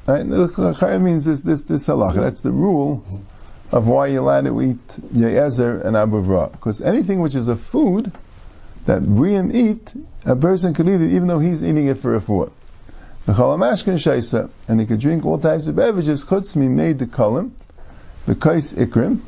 Right? 0.08 1.00
means 1.00 1.26
this, 1.26 1.42
this, 1.42 1.66
this 1.66 1.88
halacha. 1.88 2.16
That's 2.16 2.42
the 2.42 2.52
rule 2.52 3.04
of 3.72 3.88
why 3.88 4.08
you're 4.08 4.24
allowed 4.24 4.46
to 4.46 4.62
eat 4.62 5.00
ye'ezer 5.14 5.82
and 5.82 5.96
abuvra. 5.96 6.52
Because 6.52 6.82
anything 6.82 7.22
which 7.22 7.36
is 7.36 7.48
a 7.48 7.56
food 7.56 8.12
that 8.86 9.04
Briam 9.04 9.54
eat, 9.54 9.94
a 10.26 10.36
person 10.36 10.74
could 10.74 10.88
eat 10.88 11.02
it 11.02 11.12
even 11.12 11.28
though 11.28 11.38
he's 11.38 11.64
eating 11.64 11.88
it 11.88 11.98
for 11.98 12.16
a 12.16 12.22
food. 12.22 12.52
And 13.30 14.80
he 14.80 14.88
could 14.88 15.00
drink 15.00 15.24
all 15.24 15.38
types 15.38 15.68
of 15.68 15.76
beverages. 15.76 16.26
Chutzmi 16.26 16.68
made 16.68 16.98
the 16.98 17.06
kolim, 17.06 17.52
the 18.26 18.34
kais 18.34 18.74
ikrim. 18.74 19.20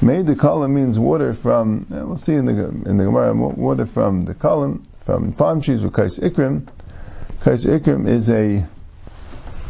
Made 0.00 0.26
the 0.26 0.34
kolim 0.34 0.72
means 0.72 0.98
water 0.98 1.32
from. 1.32 1.82
Uh, 1.82 2.04
we'll 2.06 2.16
see 2.16 2.34
in 2.34 2.46
the 2.46 2.64
in 2.90 2.96
the 2.96 3.04
Gemara 3.04 3.32
water 3.32 3.86
from 3.86 4.24
the 4.24 4.34
kolim 4.34 4.84
from 5.04 5.32
palm 5.34 5.60
trees 5.60 5.84
with 5.84 5.92
kais 5.92 6.18
ikrim. 6.18 6.68
Kais 7.42 7.64
ikrim 7.64 8.08
is 8.08 8.28
a. 8.28 8.66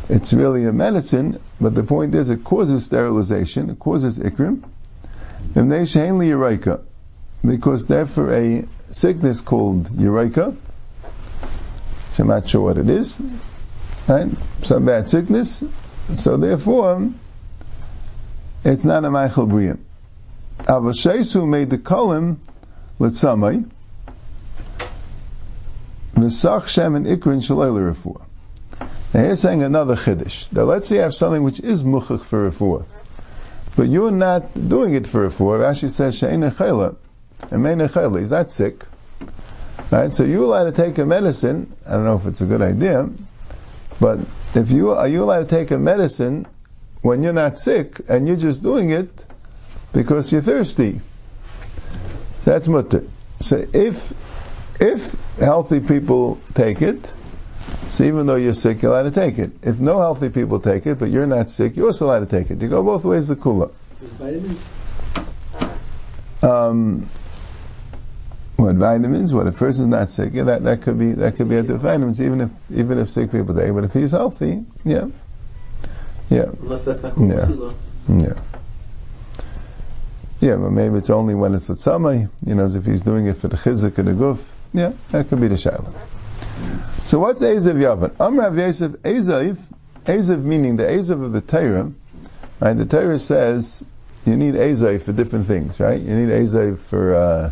It's 0.09 0.33
really 0.33 0.65
a 0.65 0.73
medicine, 0.73 1.39
but 1.61 1.75
the 1.75 1.83
point 1.83 2.15
is 2.15 2.31
it 2.31 2.45
causes 2.45 2.87
sterilization. 2.87 3.69
It 3.69 3.79
causes 3.79 4.19
ikrim. 4.19 4.65
And 5.55 5.71
they 5.71 5.83
shainli 5.83 6.29
eureka, 6.29 6.81
because 7.45 7.87
therefore 7.87 8.33
a 8.33 8.65
sickness 8.91 9.43
called 9.43 9.91
eureka 10.01 10.57
I'm 12.19 12.27
not 12.29 12.49
sure 12.49 12.63
what 12.63 12.79
it 12.79 12.89
is. 12.89 13.21
Right? 14.09 14.29
Some 14.63 14.85
bad 14.85 15.09
sickness. 15.09 15.65
So 16.15 16.37
therefore, 16.37 17.11
it's 18.65 18.85
not 18.85 19.05
a 19.05 19.11
Michael 19.11 19.47
Briyam. 19.47 19.79
Avashaisu 20.59 21.49
made 21.49 21.71
the 21.71 21.79
kolim 21.79 22.37
l'tzamai. 22.99 23.69
V'sach 26.15 26.69
shem 26.69 26.95
and 26.95 27.07
ikrin 27.07 27.41
shalei 27.41 27.73
l'refuah. 27.73 28.23
Now 29.15 29.21
here's 29.21 29.41
saying 29.41 29.63
another 29.63 29.97
chiddush. 29.97 30.53
Now 30.53 30.65
let's 30.65 30.89
say 30.89 30.97
you 30.97 31.03
have 31.03 31.15
something 31.15 31.43
which 31.43 31.61
is 31.61 31.85
muchach 31.85 32.23
for 32.23 32.51
refuah. 32.51 32.85
But 33.75 33.89
you're 33.89 34.11
not 34.11 34.55
doing 34.69 34.95
it 34.95 35.07
for 35.07 35.29
refuah. 35.29 35.61
Rashi 35.61 35.91
says 35.91 36.17
she'ena 36.17 36.51
chayla. 36.51 36.97
And. 37.51 38.17
He's 38.19 38.31
not 38.31 38.51
sick. 38.51 38.85
Right? 39.93 40.11
So 40.11 40.25
you're 40.25 40.45
allowed 40.45 40.65
to 40.65 40.73
take 40.73 40.97
a 40.97 41.05
medicine. 41.05 41.71
I 41.87 41.91
don't 41.91 42.05
know 42.05 42.17
if 42.17 42.25
it's 42.25 42.41
a 42.41 42.47
good 42.47 42.63
idea, 42.63 43.11
but 44.01 44.21
if 44.55 44.71
you 44.71 44.93
are 44.93 45.07
you 45.07 45.23
allowed 45.23 45.47
to 45.51 45.55
take 45.55 45.71
a 45.71 45.79
medicine 45.79 46.47
when 47.03 47.23
you're 47.23 47.35
not 47.35 47.59
sick 47.59 48.01
and 48.09 48.27
you're 48.27 48.39
just 48.39 48.63
doing 48.63 48.89
it 48.89 49.27
because 49.93 50.33
you're 50.33 50.41
thirsty? 50.41 51.03
That's 52.47 52.69
mutter. 52.69 53.05
So 53.41 53.67
if 53.75 54.15
if 54.81 55.15
healthy 55.39 55.81
people 55.81 56.41
take 56.55 56.81
it, 56.81 57.13
so 57.91 58.05
even 58.05 58.25
though 58.25 58.37
you're 58.37 58.55
sick, 58.55 58.81
you're 58.81 58.93
allowed 58.93 59.13
to 59.13 59.21
take 59.21 59.39
it. 59.39 59.51
If 59.63 59.79
no 59.79 59.99
healthy 59.99 60.31
people 60.31 60.59
take 60.59 60.87
it, 60.87 60.99
but 60.99 61.11
you're 61.11 61.27
not 61.27 61.51
sick, 61.51 61.77
you're 61.77 61.89
also 61.89 62.07
allowed 62.07 62.31
to 62.31 62.39
take 62.39 62.51
it. 62.51 62.63
You 62.63 62.69
go 62.69 62.83
both 62.83 63.05
ways. 63.05 63.29
The 63.29 63.37
kula. 63.37 63.71
Um, 66.43 67.11
what 68.57 68.77
vitamins? 68.77 69.35
What 69.35 69.47
if 69.47 69.55
a 69.55 69.59
person's 69.59 69.89
not 69.89 70.09
sick? 70.09 70.33
Yeah, 70.35 70.45
that, 70.45 70.65
that 70.65 70.83
could 70.83 70.99
be 70.99 71.13
that 71.13 71.37
could 71.37 71.49
be 71.49 71.57
at 71.57 71.67
the 71.67 71.77
vitamins, 71.77 72.21
even 72.21 72.41
if 72.41 72.51
even 72.71 72.99
if 72.99 73.11
sick 73.11 73.33
people 73.33 73.55
take. 73.55 73.73
But 73.73 73.85
if 73.85 73.93
he's 73.93 74.13
healthy, 74.13 74.65
yeah, 74.85 75.09
yeah, 76.31 76.51
unless 76.61 76.85
that's 76.85 77.03
not 77.03 77.19
yeah, 77.19 77.73
yeah. 78.09 78.35
Yeah, 80.41 80.57
but 80.57 80.71
maybe 80.71 80.99
it's 80.99 81.11
only 81.11 81.37
when 81.37 81.55
it's 81.55 81.71
a 81.71 81.75
tzamai, 81.75 82.29
you 82.45 82.55
know, 82.57 82.65
as 82.65 82.75
if 82.75 82.85
he's 82.85 83.03
doing 83.03 83.27
it 83.27 83.37
for 83.37 83.47
the 83.47 83.57
chizik 83.57 83.99
and 83.99 84.09
the 84.09 84.13
guf. 84.13 84.45
Yeah, 84.75 84.93
that 85.11 85.29
could 85.29 85.41
be 85.41 85.47
the 85.47 85.55
shaila. 85.55 85.93
So 87.05 87.21
what's 87.21 87.43
Ezev 87.43 87.75
Yavan? 87.75 88.11
Amrav 88.17 88.59
Yosef 88.59 88.93
Ezev, 89.03 89.59
Ezev 90.05 90.43
meaning 90.43 90.77
the 90.77 90.85
Ezev 90.85 91.23
of 91.23 91.33
the 91.33 91.41
Torah, 91.41 91.93
right? 92.61 92.73
The 92.73 92.87
Torah 92.87 93.19
says 93.19 93.85
you 94.27 94.37
need 94.37 94.55
Ezev 94.55 95.03
for 95.03 95.13
different 95.13 95.47
things, 95.47 95.79
right? 95.79 96.01
You 96.01 96.15
need 96.15 96.29
Ezev 96.29 96.79
for, 96.79 97.15
uh, 97.15 97.51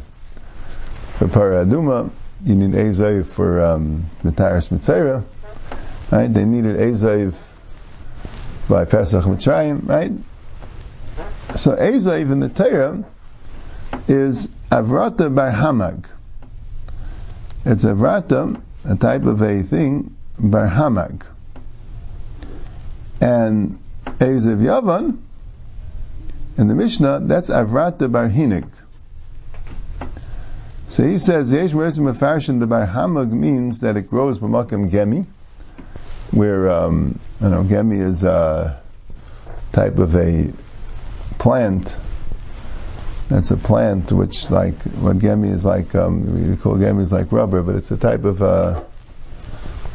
for 1.20 1.26
Paraduma, 1.26 2.10
you 2.42 2.54
need 2.54 2.70
Ezev 2.70 3.26
for 3.26 3.62
um, 3.62 4.06
Mataris 4.24 4.70
Mitzera, 4.70 5.22
right? 6.10 6.32
They 6.32 6.46
needed 6.46 6.76
Ezev 6.76 7.38
by 8.70 8.86
Pesach 8.86 9.24
Mitzrayim, 9.24 9.86
right? 9.86 10.12
So 11.58 11.76
Ezev 11.76 12.32
in 12.32 12.40
the 12.40 12.48
Torah 12.48 13.04
is 14.08 14.50
Avrata 14.70 15.34
by 15.34 15.50
Hamag. 15.50 16.06
It's 17.66 17.84
Avrata, 17.84 18.58
a 18.88 18.96
type 18.96 19.24
of 19.24 19.42
a 19.42 19.62
thing, 19.62 20.16
by 20.38 20.68
Hamag. 20.68 21.26
And 23.20 23.78
Ezev 24.04 24.62
Yavan, 24.62 25.18
in 26.56 26.68
the 26.68 26.74
Mishnah, 26.74 27.20
that's 27.24 27.50
Avrata 27.50 28.10
bar 28.10 28.30
Hinig. 28.30 28.70
So 30.90 31.04
he 31.04 31.18
says, 31.18 31.52
Yesh 31.52 31.70
Mersim 31.70 32.12
Mefarshin, 32.12 32.58
the 32.58 32.66
Hamag 32.66 33.30
means 33.30 33.82
that 33.82 33.96
it 33.96 34.10
grows 34.10 34.40
B'makam 34.40 34.90
Gemi, 34.90 35.24
where, 36.32 36.68
um, 36.68 37.20
you 37.40 37.48
know, 37.48 37.62
Gemi 37.62 38.02
is 38.02 38.24
a 38.24 38.82
type 39.70 39.98
of 39.98 40.16
a 40.16 40.52
plant. 41.38 41.96
That's 43.28 43.52
a 43.52 43.56
plant 43.56 44.10
which, 44.10 44.50
like, 44.50 44.82
what 44.82 45.18
Gemi 45.18 45.52
is 45.52 45.64
like, 45.64 45.94
um, 45.94 46.50
we 46.50 46.56
call 46.56 46.74
Gemi 46.74 47.02
is 47.02 47.12
like 47.12 47.30
rubber, 47.30 47.62
but 47.62 47.76
it's 47.76 47.92
a 47.92 47.96
type 47.96 48.24
of 48.24 48.42
a, 48.42 48.84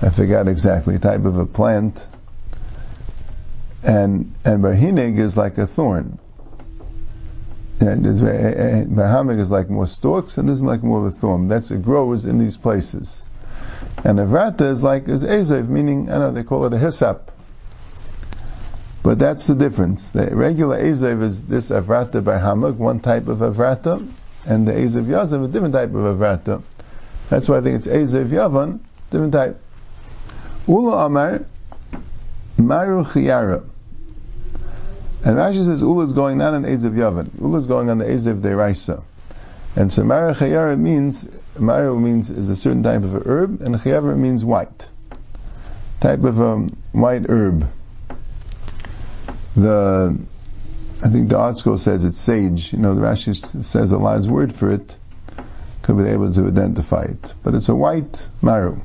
I 0.02 0.10
forgot 0.12 0.48
exactly, 0.48 0.98
type 0.98 1.25
of 1.25 1.38
a 1.38 1.46
plant. 1.46 2.08
And, 3.84 4.34
and 4.46 4.64
Barhinig 4.64 5.20
is 5.20 5.36
like 5.36 5.58
a 5.58 5.68
thorn. 5.68 6.20
And 7.79 8.05
Bahamik 8.05 9.39
is 9.39 9.51
like 9.51 9.70
more 9.70 9.88
stalks, 9.88 10.38
and 10.38 10.48
this 10.48 10.55
is 10.55 10.63
like 10.63 10.82
more 10.82 11.00
of 11.00 11.05
a 11.05 11.12
thorn. 11.12 11.48
That's 11.50 11.72
it 11.72 11.82
grows 11.82 12.25
in 12.25 12.39
these 12.39 12.58
places. 12.58 13.25
And 14.03 14.17
Avrata 14.20 14.70
is 14.72 14.84
like 14.84 15.08
is 15.08 15.24
Ezev, 15.24 15.67
meaning 15.67 16.10
I 16.12 16.17
know 16.17 16.32
they 16.32 16.44
call 16.44 16.65
it 16.65 16.74
a 16.74 16.77
hyssop. 16.77 17.32
But 19.03 19.20
that's 19.20 19.48
the 19.48 19.55
difference. 19.55 20.12
The 20.12 20.36
regular 20.36 20.79
Ezev 20.79 21.22
is 21.22 21.46
this 21.46 21.70
Avrata 21.70 22.24
by 22.24 22.39
one 22.72 23.01
type 23.01 23.27
of 23.27 23.39
Avrata, 23.39 24.08
and 24.48 24.67
the 24.67 24.72
Ezev 24.72 25.05
Yazav, 25.05 25.46
a 25.46 25.48
different 25.48 25.74
type 25.74 25.89
of 25.89 26.17
Avrata. 26.17 26.63
That's 27.29 27.50
why 27.50 27.58
I 27.58 27.62
think 27.62 27.75
it's 27.75 27.88
Ezev 27.88 28.27
Yavan, 28.27 28.79
different 29.10 29.34
type. 29.34 29.62
Ula 30.67 31.05
Amar, 31.05 31.46
Maru 32.58 33.03
Chiyara. 33.03 33.63
And 35.25 35.38
Rashi 35.38 35.65
says 35.65 35.82
Ula 35.82 36.03
is 36.03 36.13
going 36.13 36.38
not 36.38 36.53
on 36.53 36.65
Ezev 36.65 36.91
Yavan. 36.91 37.41
Ula 37.41 37.58
is 37.58 37.65
going 37.65 37.89
on 37.89 37.98
the 37.98 38.05
Ezev 38.05 38.41
Deraisa. 38.41 39.03
And 39.75 39.91
so 39.91 40.03
Mara 40.03 40.34
Chayara 40.36 40.77
means, 40.77 41.27
Mara 41.58 42.00
means 42.00 42.29
is 42.29 42.51
a 42.51 42.55
certain 42.55 42.84
type 42.84 43.01
of 43.01 43.25
herb, 43.25 43.62
and 43.62 43.74
Chayara 43.75 44.15
means 44.15 44.46
white. 44.46 44.88
Type 46.00 46.24
of 46.24 46.39
a 46.39 46.46
um, 46.46 46.70
white 46.91 47.27
herb. 47.27 47.67
The, 49.55 50.15
I 51.03 51.08
think 51.10 51.29
the 51.29 51.38
ArtScroll 51.38 51.79
says 51.79 52.05
it's 52.05 52.20
sage. 52.20 52.72
You 52.72 52.77
know, 52.77 52.94
the 52.94 53.01
Rashi 53.01 53.65
says 53.65 53.91
a 53.91 53.98
last 53.98 54.27
word 54.27 54.53
for 54.53 54.72
it. 54.72 54.96
Could 55.82 55.98
be 55.98 56.03
able 56.03 56.32
to 56.34 56.48
identify 56.48 57.01
it. 57.03 57.34
But 57.44 57.55
it's 57.55 57.70
a 57.70 57.75
white 57.75 58.29
maru. 58.44 58.79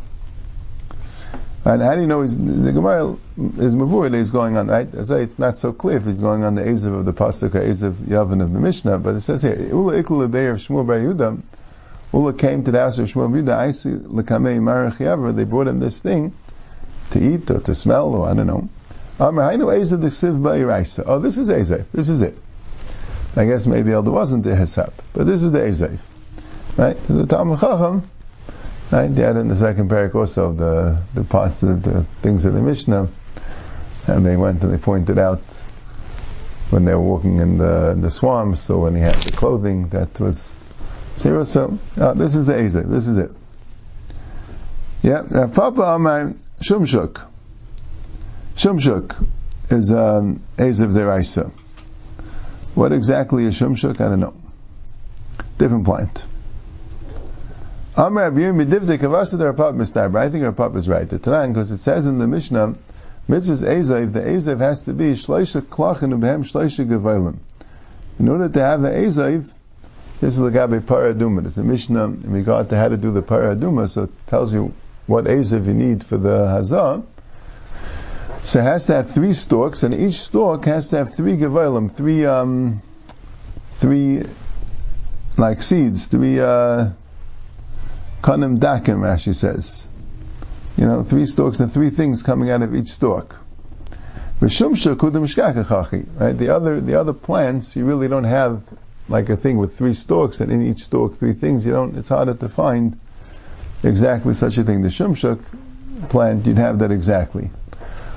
And 1.62 1.83
how 1.83 1.95
do 1.95 2.00
you 2.00 2.07
know 2.07 2.23
he's, 2.23 2.38
the 2.38 2.73
Gemara 2.73 3.19
is 3.37 3.76
Mavur 3.76 4.14
he's 4.17 4.31
going 4.31 4.57
on, 4.57 4.69
right? 4.69 4.88
So 5.05 5.17
it's 5.17 5.38
not 5.38 5.59
so 5.59 5.75
clear 5.75 5.99
if 5.99 6.05
he's 6.07 6.21
going 6.21 6.43
on 6.43 6.55
the 6.55 6.62
Ezev 6.62 7.00
of 7.00 7.05
the 7.05 7.12
Pasuk 7.12 7.55
or 7.55 7.61
Ezev 7.61 7.93
Yavin 7.93 8.43
of 8.43 8.52
the 8.52 8.61
Mishnah, 8.61 8.99
but 8.99 9.17
it 9.17 9.21
says 9.21 9.43
here, 9.43 9.61
Ula 9.69 10.02
Lebeir 10.02 10.52
of 10.52 10.57
Shmuel 10.59 10.87
Bar 10.87 10.99
Yehuda, 10.99 11.43
Ula 12.14 12.33
came 12.33 12.64
to 12.64 12.71
the 12.71 12.81
house 12.81 12.99
of 12.99 13.09
Shmuel 13.09 13.31
Bar 13.31 13.43
Yehuda, 13.43 13.59
I 13.59 13.71
see 13.73 13.90
Lekamei 13.90 14.59
Marach 14.59 14.97
Yavra, 14.97 15.37
they 15.37 15.45
brought 15.45 15.69
him 15.69 15.76
this 15.76 16.00
thing 16.00 16.33
to 17.11 17.21
eat 17.21 17.50
or 17.50 17.61
to 17.61 17.75
smell 17.75 18.14
or 18.14 18.29
I 18.29 18.35
don't 18.35 18.47
know. 18.47 18.71
Amar 19.19 19.52
Hainu 19.52 19.67
Ezev 19.67 20.00
the 20.00 20.07
Siv 20.07 20.40
Ba'iraisa. 20.40 21.05
Oh, 21.07 21.19
this 21.19 21.37
is 21.37 21.50
Ezev. 21.50 21.85
This 21.93 22.09
is 22.09 22.23
it. 22.23 22.38
I 23.37 23.45
guess 23.45 23.67
maybe 23.67 23.93
Elder 23.93 24.11
wasn't 24.11 24.45
the 24.45 24.50
Hesab, 24.50 24.93
but 25.12 25.26
this 25.26 25.43
is 25.43 25.52
the 25.52 25.59
Ezev. 25.59 25.99
Right? 26.79 26.97
The 27.07 27.26
Talmud 27.26 27.61
Chacham, 27.61 28.09
right? 28.90 29.09
They 29.09 29.23
had 29.23 29.37
in 29.37 29.49
the 29.49 29.56
second 29.56 29.90
parak 29.90 30.14
also 30.14 30.52
the, 30.52 31.02
the 31.14 31.25
parts 31.25 31.62
of 31.62 31.82
the, 31.82 31.90
the 31.90 32.04
things 32.23 32.44
of 32.44 32.54
the 32.54 32.61
Mishnah, 32.62 33.09
and 34.06 34.26
they 34.26 34.37
went 34.37 34.62
and 34.62 34.73
they 34.73 34.78
pointed 34.78 35.18
out 35.18 35.42
when 36.70 36.85
they 36.85 36.94
were 36.94 37.00
walking 37.00 37.38
in 37.38 37.59
the, 37.59 37.90
in 37.92 38.00
the 38.00 38.11
swamps, 38.11 38.61
so 38.61 38.78
when 38.78 38.94
he 38.94 39.00
had 39.00 39.14
the 39.14 39.32
clothing 39.32 39.88
that 39.88 40.18
was 40.20 40.56
zero. 41.18 41.44
So, 41.44 41.78
uh, 41.97 42.14
this 42.14 42.37
is 42.37 42.47
the 42.47 42.54
Ezev. 42.54 42.88
This 42.88 43.06
is 43.09 43.18
it. 43.18 43.30
Yeah, 45.02 45.49
Papa 45.52 45.82
Amar 45.82 46.35
Shumshuk. 46.61 47.26
Shumshuk 48.54 49.26
is 49.70 49.90
um, 49.90 50.42
Ezev 50.56 50.92
Deraisa. 50.92 51.50
What 52.75 52.92
exactly 52.92 53.44
is 53.44 53.59
Shumshuk? 53.59 54.00
I 54.00 54.09
don't 54.09 54.20
know. 54.20 54.35
Different 55.59 55.85
plant. 55.85 56.25
I 58.00 58.09
think 58.09 58.14
Rapap 59.52 60.76
is 60.76 60.88
right. 60.88 61.07
The 61.07 61.19
Tanan, 61.19 61.49
because 61.49 61.71
it 61.71 61.78
says 61.78 62.07
in 62.07 62.16
the 62.16 62.26
Mishnah, 62.26 62.76
Mitzvah's 63.28 63.61
Ezev, 63.61 64.14
the 64.14 64.21
Ezev 64.21 64.61
has 64.61 64.80
to 64.85 64.95
be 64.95 65.12
Shleisha 65.12 65.61
Klachin 65.61 66.19
Ubehem 66.19 66.42
Shleisha 66.50 66.88
Gevailim. 66.88 67.37
In 68.19 68.28
order 68.30 68.49
to 68.49 68.59
have 68.59 68.80
the 68.80 68.88
Ezev, 68.88 69.50
this 70.19 70.33
is 70.33 70.38
the 70.38 70.49
Gabi 70.49 70.80
Paraduma. 70.80 71.45
It's 71.45 71.59
a 71.59 71.62
Mishnah 71.62 72.04
in 72.04 72.33
regard 72.33 72.71
to 72.71 72.76
how 72.78 72.88
to 72.88 72.97
do 72.97 73.12
the 73.12 73.21
Paraduma, 73.21 73.87
so 73.87 74.04
it 74.04 74.26
tells 74.28 74.54
you 74.54 74.73
what 75.07 75.26
Ezev 75.26 75.66
you 75.66 75.75
need 75.75 76.02
for 76.02 76.16
the 76.16 76.47
Hazah. 76.47 77.04
So 78.45 78.61
it 78.61 78.62
has 78.62 78.87
to 78.87 78.95
have 78.95 79.11
three 79.11 79.35
stalks, 79.35 79.83
and 79.83 79.92
each 79.92 80.21
stalk 80.21 80.64
has 80.64 80.88
to 80.88 80.97
have 80.97 81.14
three 81.14 81.37
gevalim, 81.37 81.92
three 81.92 82.25
um, 82.25 82.80
three 83.75 84.23
like 85.37 85.61
seeds, 85.61 86.07
three 86.07 86.40
uh, 86.40 86.92
kanim 88.22 88.58
dakim. 88.58 89.00
Rashi 89.00 89.34
says, 89.34 89.86
you 90.76 90.86
know, 90.86 91.02
three 91.02 91.26
stalks 91.26 91.60
and 91.60 91.72
three 91.72 91.90
things 91.90 92.22
coming 92.22 92.50
out 92.50 92.62
of 92.62 92.74
each 92.74 92.88
stalk. 92.88 93.36
Right? 94.40 94.50
The 94.50 96.48
other 96.54 96.80
the 96.80 96.94
other 96.98 97.12
plants, 97.12 97.76
you 97.76 97.84
really 97.84 98.08
don't 98.08 98.24
have 98.24 98.66
like 99.08 99.28
a 99.28 99.36
thing 99.36 99.58
with 99.58 99.76
three 99.76 99.92
stalks, 99.92 100.40
and 100.40 100.50
in 100.50 100.62
each 100.62 100.84
stalk 100.84 101.16
three 101.16 101.34
things. 101.34 101.66
You 101.66 101.72
don't. 101.72 101.96
It's 101.96 102.08
harder 102.08 102.34
to 102.34 102.48
find 102.48 102.98
exactly 103.82 104.34
such 104.34 104.56
a 104.58 104.64
thing. 104.64 104.82
The 104.82 104.88
shumshuk 104.88 105.40
plant, 106.08 106.46
you'd 106.46 106.58
have 106.58 106.78
that 106.78 106.90
exactly. 106.90 107.50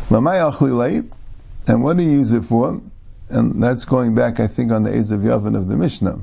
And 0.10 1.83
what 1.83 1.98
do 1.98 2.03
you 2.03 2.12
use 2.12 2.33
it 2.33 2.41
for? 2.43 2.81
And 3.29 3.63
that's 3.63 3.86
going 3.86 4.15
back, 4.15 4.39
I 4.39 4.48
think, 4.48 4.72
on 4.72 4.83
the 4.83 4.91
Ezev 4.91 5.24
Yavin 5.24 5.55
of 5.55 5.67
the 5.67 5.75
Mishnah, 5.75 6.19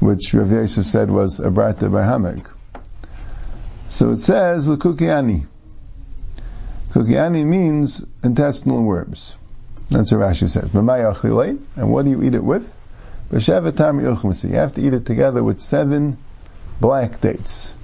which 0.00 0.34
Rav 0.34 0.50
Yosef 0.50 0.84
said 0.86 1.10
was 1.10 1.40
Abrata 1.40 1.88
Bahameg. 1.90 2.46
So 3.88 4.10
it 4.10 4.18
says, 4.20 4.68
L'kukiani. 4.68 5.46
Kukiani 6.90 7.44
means 7.44 8.04
intestinal 8.22 8.82
worms. 8.82 9.36
That's 9.90 10.12
what 10.12 10.20
Rashi 10.20 10.48
says. 10.48 10.72
And 10.74 11.92
what 11.92 12.04
do 12.04 12.10
you 12.10 12.22
eat 12.22 12.34
it 12.34 12.44
with? 12.44 12.76
You 13.30 13.38
have 13.38 14.74
to 14.74 14.80
eat 14.80 14.92
it 14.94 15.06
together 15.06 15.42
with 15.42 15.60
seven 15.60 16.18
black 16.80 17.20
dates. 17.20 17.74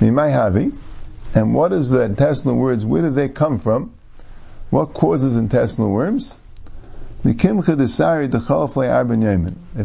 And 0.00 1.54
what 1.54 1.72
is 1.72 1.90
the 1.90 2.02
intestinal 2.02 2.56
worms? 2.56 2.84
Where 2.84 3.02
do 3.02 3.10
they 3.10 3.28
come 3.28 3.58
from? 3.58 3.92
What 4.70 4.92
causes 4.94 5.36
intestinal 5.36 5.90
worms? 5.90 6.36
If 7.24 7.44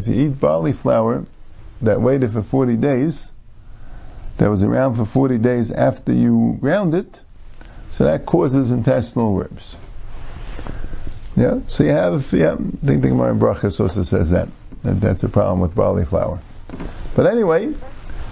you 0.08 0.14
eat 0.14 0.40
barley 0.40 0.72
flour 0.72 1.24
that 1.82 2.00
waited 2.00 2.32
for 2.32 2.42
40 2.42 2.76
days, 2.76 3.32
that 4.38 4.50
was 4.50 4.62
around 4.62 4.94
for 4.94 5.04
40 5.04 5.38
days 5.38 5.70
after 5.70 6.12
you 6.12 6.56
ground 6.60 6.94
it, 6.94 7.22
so 7.90 8.04
that 8.04 8.26
causes 8.26 8.70
intestinal 8.70 9.34
worms. 9.34 9.76
Yeah, 11.36 11.60
so 11.66 11.84
you 11.84 11.90
have, 11.90 12.32
yeah, 12.32 12.54
I 12.54 12.56
think 12.56 13.02
the 13.02 13.08
Gemara 13.10 13.32
in 13.32 13.38
Brachas 13.38 13.80
also 13.80 14.02
says 14.02 14.30
that, 14.30 14.48
that 14.82 15.00
that's 15.00 15.22
a 15.22 15.28
problem 15.28 15.60
with 15.60 15.74
barley 15.74 16.04
flour. 16.04 16.40
But 17.14 17.26
anyway, 17.26 17.74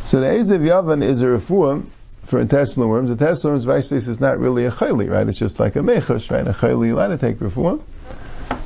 so 0.05 0.21
the 0.21 0.27
Ezev 0.27 0.61
Yavan 0.61 1.03
is 1.03 1.23
a 1.23 1.27
refuah 1.27 1.87
for 2.25 2.41
intestinal 2.41 2.89
worms. 2.89 3.09
The 3.09 3.13
intestinal 3.13 3.55
worms, 3.55 3.67
Vaishlis 3.67 4.09
is 4.09 4.21
not 4.21 4.39
really 4.39 4.67
a 4.67 4.71
chayli, 4.71 5.09
right? 5.11 5.27
It's 5.27 5.39
just 5.39 5.61
like 5.61 5.77
a 5.77 5.81
mechush, 5.81 6.31
right? 6.31 6.47
A 6.47 6.51
chayli, 6.51 6.89
you 6.89 6.97
allowed 6.97 7.09
to 7.09 7.19
take 7.19 7.39
refuah. 7.39 7.81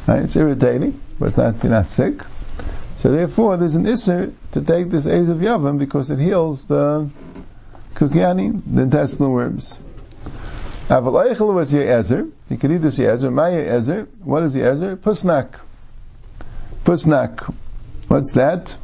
Right? 0.06 0.22
It's 0.22 0.36
irritating, 0.36 1.00
but 1.18 1.36
not, 1.36 1.62
you're 1.62 1.70
not 1.70 1.88
sick. 1.88 2.22
So 3.00 3.10
therefore, 3.10 3.56
there's 3.56 3.76
an 3.76 3.84
isser 3.84 4.34
to 4.52 4.60
take 4.60 4.90
this 4.90 5.06
Ezev 5.06 5.40
Yavan 5.40 5.78
because 5.78 6.10
it 6.10 6.18
heals 6.18 6.66
the 6.66 7.08
kukiani, 7.94 8.60
the 8.66 8.82
intestinal 8.82 9.32
worms. 9.32 9.80
Avalaychel 10.88 11.54
was 11.54 11.72
Ye'ezer. 11.72 12.30
You 12.50 12.56
can 12.58 12.72
eat 12.72 12.82
this 12.82 12.98
Ye'ezer. 12.98 13.30
My 13.32 13.48
Ye'ezer. 13.52 14.06
What 14.22 14.42
is 14.42 14.54
Ye'ezer? 14.54 14.98
Pusnak. 14.98 15.58
Pusnak. 16.84 17.54
What's 18.08 18.34
that? 18.34 18.76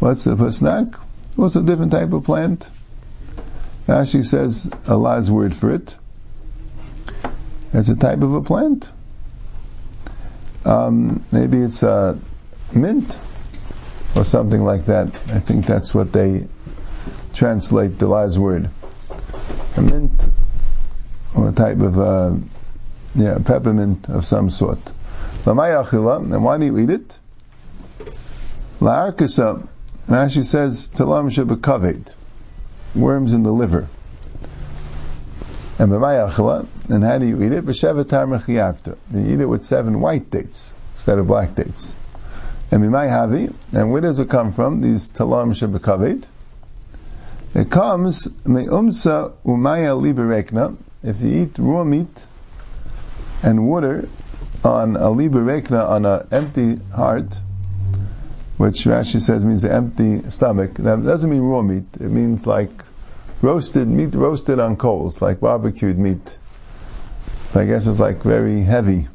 What's 0.00 0.24
the 0.24 0.34
pusnak? 0.34 0.96
What's 1.36 1.54
a 1.54 1.62
different 1.62 1.92
type 1.92 2.12
of 2.12 2.24
plant? 2.24 2.68
Rashi 3.86 4.26
says 4.26 4.68
Allah's 4.88 5.30
word 5.30 5.54
for 5.54 5.70
it. 5.70 5.96
It's 7.72 7.88
a 7.88 7.94
type 7.94 8.22
of 8.22 8.34
a 8.34 8.42
plant. 8.42 8.90
Um, 10.68 11.24
maybe 11.32 11.58
it's 11.58 11.82
a 11.82 12.18
mint 12.74 13.18
or 14.14 14.24
something 14.24 14.62
like 14.62 14.84
that. 14.84 15.06
I 15.30 15.40
think 15.40 15.64
that's 15.64 15.94
what 15.94 16.12
they 16.12 16.46
translate 17.32 17.98
the 17.98 18.06
last 18.06 18.36
word. 18.36 18.68
A 19.76 19.80
mint 19.80 20.28
or 21.34 21.48
a 21.48 21.52
type 21.52 21.80
of 21.80 21.98
uh, 21.98 22.34
yeah 23.14 23.38
peppermint 23.44 24.10
of 24.10 24.26
some 24.26 24.50
sort. 24.50 24.78
And 25.46 25.56
why 25.56 26.58
do 26.58 26.66
you 26.66 26.78
eat 26.78 26.90
it? 26.90 27.18
La'arkasa 28.80 29.66
Rashi 30.08 30.44
says, 30.44 30.90
Talam 30.94 32.14
worms 32.94 33.32
in 33.32 33.42
the 33.42 33.52
liver. 33.52 33.88
And 35.80 35.92
and 35.92 37.04
how 37.04 37.18
do 37.18 37.26
you 37.26 37.40
eat 37.40 37.52
it? 37.52 37.64
B'shevatar 37.64 38.96
You 39.12 39.34
eat 39.34 39.40
it 39.40 39.46
with 39.46 39.62
seven 39.62 40.00
white 40.00 40.28
dates 40.28 40.74
instead 40.94 41.20
of 41.20 41.28
black 41.28 41.54
dates. 41.54 41.94
And 42.72 42.82
havi, 42.82 43.54
and 43.72 43.92
where 43.92 44.00
does 44.00 44.18
it 44.18 44.28
come 44.28 44.50
from? 44.50 44.80
These 44.80 45.08
talam 45.10 45.54
shabakavet. 45.54 46.26
It 47.54 47.70
comes 47.70 48.28
me'umsa 48.44 49.32
umaya 49.46 49.96
liberekna. 49.96 50.76
If 51.04 51.22
you 51.22 51.42
eat 51.42 51.58
raw 51.58 51.84
meat 51.84 52.26
and 53.44 53.68
water 53.68 54.08
on 54.64 54.96
a 54.96 55.06
liberekna 55.06 55.88
on 55.88 56.04
an 56.04 56.26
empty 56.32 56.76
heart, 56.92 57.40
which 58.56 58.84
Rashi 58.84 59.20
says 59.20 59.44
means 59.44 59.62
an 59.62 59.70
empty 59.70 60.28
stomach. 60.30 60.74
That 60.74 61.04
doesn't 61.04 61.30
mean 61.30 61.42
raw 61.42 61.62
meat. 61.62 61.86
It 61.94 62.10
means 62.10 62.46
like 62.48 62.82
roasted 63.40 63.88
meat, 63.88 64.14
roasted 64.14 64.58
on 64.58 64.76
coals, 64.76 65.22
like 65.22 65.40
barbecued 65.40 65.98
meat. 65.98 66.38
I 67.54 67.64
guess 67.64 67.86
it's 67.86 68.00
like 68.00 68.22
very 68.22 68.60
heavy. 68.60 69.08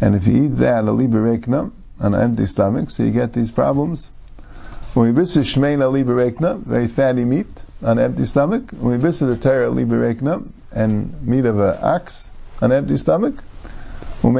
And 0.00 0.14
if 0.14 0.26
you 0.26 0.44
eat 0.44 0.56
that, 0.58 0.84
a 0.84 0.88
liberekna, 0.88 1.72
on 2.00 2.14
an 2.14 2.20
empty 2.20 2.46
stomach, 2.46 2.90
so 2.90 3.02
you 3.02 3.10
get 3.10 3.32
these 3.32 3.50
problems. 3.50 4.10
Very 4.94 6.88
fatty 6.88 7.24
meat, 7.24 7.64
on 7.82 7.98
empty 7.98 8.24
stomach. 8.24 8.70
When 8.70 8.92
we 8.92 8.98
visit 8.98 9.26
the 9.26 9.36
terra 9.36 9.68
liberekna, 9.68 10.48
and 10.72 11.22
meat 11.22 11.44
of 11.44 11.58
an 11.58 11.78
ox, 11.82 12.30
on 12.60 12.72
empty 12.72 12.96
stomach. 12.96 13.34
What's 14.22 14.36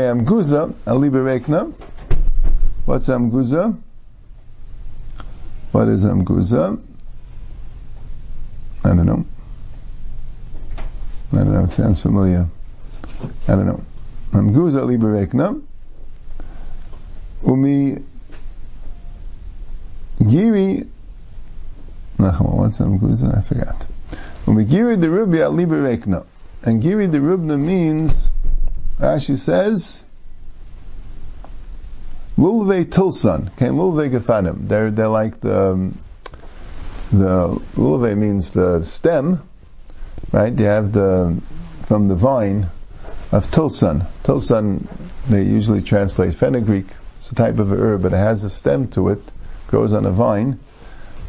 Amguza? 3.09 3.79
What 5.73 5.89
is 5.89 6.05
Amguza? 6.05 6.81
I 8.85 8.89
don't 8.89 9.07
know. 9.07 9.25
I 11.33 11.37
don't 11.39 11.53
know. 11.53 11.65
It 11.65 11.73
sounds 11.73 12.03
familiar. 12.03 12.47
I 13.49 13.53
don't 13.53 13.67
know. 13.67 13.85
Amguza 14.33 14.85
liberekna. 14.85 15.61
Umi 17.47 17.99
giri. 20.29 20.87
What's 22.17 22.79
Amguza? 22.79 23.39
I 23.39 23.41
forgot. 23.41 23.87
Umi 24.47 24.65
giri 24.65 24.97
the 24.97 25.11
rubi 25.11 25.41
al 25.43 25.53
liberekna. 25.53 26.25
And 26.63 26.83
giri 26.83 27.07
the 27.07 27.19
rubna 27.19 27.59
means, 27.59 28.31
Rashi 28.99 29.39
says, 29.39 30.05
Lulve 32.37 32.91
tilson, 32.91 33.51
okay, 33.55 33.69
lulve 33.69 34.11
gefanim. 34.11 34.67
They're 34.67 34.91
they're 34.91 35.09
like 35.09 35.41
the 35.41 35.73
um, 35.73 35.99
the 37.19 37.61
lulve 37.77 38.17
means 38.17 38.53
the 38.53 38.83
stem, 38.83 39.43
right? 40.33 40.59
You 40.59 40.67
have 40.67 40.93
the 40.93 41.41
from 41.87 42.09
the 42.09 42.15
vine 42.15 42.67
of 43.33 43.51
Tilson. 43.51 44.05
Tilson, 44.23 44.89
they 45.29 45.43
usually 45.43 45.83
translate 45.83 46.35
fenugreek. 46.35 46.87
It's 47.19 47.31
a 47.33 47.35
type 47.35 47.59
of 47.59 47.73
herb, 47.73 48.03
but 48.03 48.13
it 48.13 48.17
has 48.17 48.45
a 48.45 48.51
stem 48.51 48.89
to 48.89 49.11
it, 49.11 49.21
grows 49.69 49.93
on 49.93 50.07
a 50.07 50.11
vine. 50.11 50.59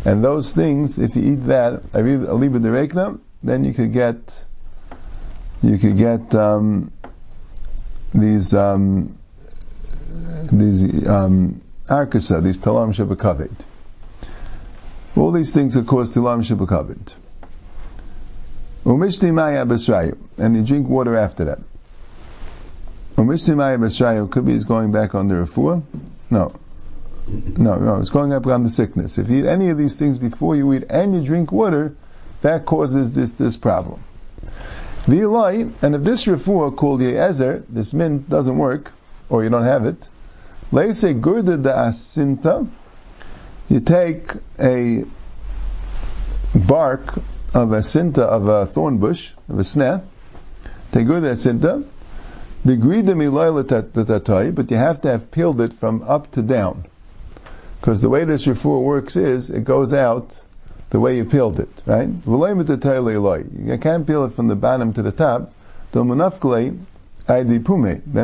And 0.06 0.24
those 0.24 0.54
things, 0.54 1.00
if 1.00 1.16
you 1.16 1.34
eat 1.34 1.48
that, 1.48 1.84
aliba 1.94 2.60
derekna, 2.60 3.20
then 3.44 3.64
you 3.64 3.74
could 3.74 3.92
get, 3.92 4.46
you 5.64 5.78
could 5.78 5.98
get 5.98 6.34
um, 6.36 6.92
these 8.14 8.54
um, 8.54 9.18
these 10.52 10.84
um, 11.08 11.62
arkasa, 11.88 12.42
these 12.44 12.58
talam 12.58 12.94
shabakavit. 12.94 13.52
All 15.16 15.32
these 15.32 15.54
things 15.54 15.78
are 15.78 15.84
caused 15.84 16.14
talam 16.16 16.44
shabakavit. 16.44 17.14
Umishti 18.84 19.34
maya 19.34 19.66
b'srayu, 19.66 20.18
and 20.38 20.56
you 20.56 20.64
drink 20.64 20.88
water 20.88 21.16
after 21.16 21.46
that. 21.46 21.60
Umishti 23.16 23.56
maya 23.56 23.78
b'srayu 23.78 24.30
could 24.30 24.46
be 24.46 24.52
he's 24.52 24.66
going 24.66 24.92
back 24.92 25.16
on 25.16 25.28
the 25.28 25.36
refuah. 25.36 25.82
No. 26.30 26.54
No, 27.28 27.76
no, 27.78 28.00
it's 28.00 28.12
going 28.12 28.34
up 28.34 28.46
on 28.46 28.64
the 28.64 28.70
sickness. 28.70 29.18
If 29.18 29.30
you 29.30 29.38
eat 29.38 29.46
any 29.48 29.70
of 29.70 29.78
these 29.78 29.98
things 29.98 30.20
before 30.20 30.56
you 30.56 30.72
eat 30.74 30.84
and 30.90 31.16
you 31.16 31.24
drink 31.24 31.52
water, 31.52 31.96
that 32.42 32.66
causes 32.66 33.14
this, 33.14 33.32
this 33.32 33.58
problem. 33.58 34.04
V'ilai, 35.06 35.72
and 35.82 35.96
if 35.96 36.04
this 36.04 36.26
refuah 36.26 36.76
called 36.76 37.02
Ye'ezer, 37.02 37.64
this 37.70 37.94
mint 37.94 38.30
doesn't 38.30 38.58
work, 38.58 38.92
or 39.30 39.44
you 39.44 39.50
don't 39.50 39.64
have 39.64 39.86
it, 39.86 40.04
say 40.96 41.14
gurda 41.14 41.62
da 41.62 41.88
asinta, 41.88 42.68
you 43.70 43.80
take 43.80 44.28
a 44.60 45.06
bark 46.56 47.16
of 47.54 47.72
a 47.72 47.80
sinta 47.80 48.20
of 48.20 48.48
a 48.48 48.66
thorn 48.66 48.98
bush, 48.98 49.34
of 49.50 49.60
a 49.60 49.64
snare, 49.64 50.02
take 50.92 51.08
gurda 51.08 51.32
asinta, 51.32 51.84
the 52.64 52.78
grida 52.78 53.14
miloy 53.14 54.56
but 54.56 54.72
you 54.72 54.78
have 54.78 55.02
to 55.02 55.10
have 55.10 55.32
peeled 55.32 55.62
it 55.62 55.74
from 55.74 56.04
up 56.04 56.32
to 56.32 56.42
down. 56.42 56.86
Because 57.80 58.02
the 58.02 58.10
way 58.10 58.24
this 58.24 58.48
refuah 58.48 58.82
works 58.82 59.16
is, 59.16 59.52
it 59.52 59.64
goes 59.64 59.94
out 59.94 60.44
the 60.90 61.00
way 61.00 61.18
you 61.18 61.26
peeled 61.26 61.60
it, 61.60 61.84
right? 61.86 62.08
You 62.08 63.78
can't 63.80 64.08
peel 64.08 64.26
it 64.26 64.32
from 64.32 64.48
the 64.48 64.56
bottom 64.56 64.94
to 64.94 65.04
the 65.04 65.12
top. 65.12 65.54
Then 65.92 66.10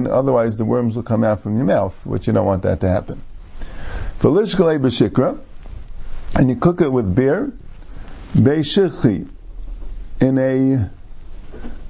otherwise 0.08 0.58
the 0.58 0.65
worms 0.65 0.95
will 0.95 1.04
come 1.04 1.23
out 1.23 1.41
from 1.41 1.58
your 1.58 1.65
mouth, 1.65 2.06
which 2.06 2.27
you 2.27 2.34
don't 2.34 2.45
want 2.45 2.63
that 2.63 2.80
to 2.82 2.88
happen. 2.88 3.21
And 6.36 6.47
you 6.47 6.55
cook 6.55 6.79
it 6.79 6.91
with 6.91 7.15
beer, 7.15 7.51
in 10.21 10.38
a, 10.38 10.91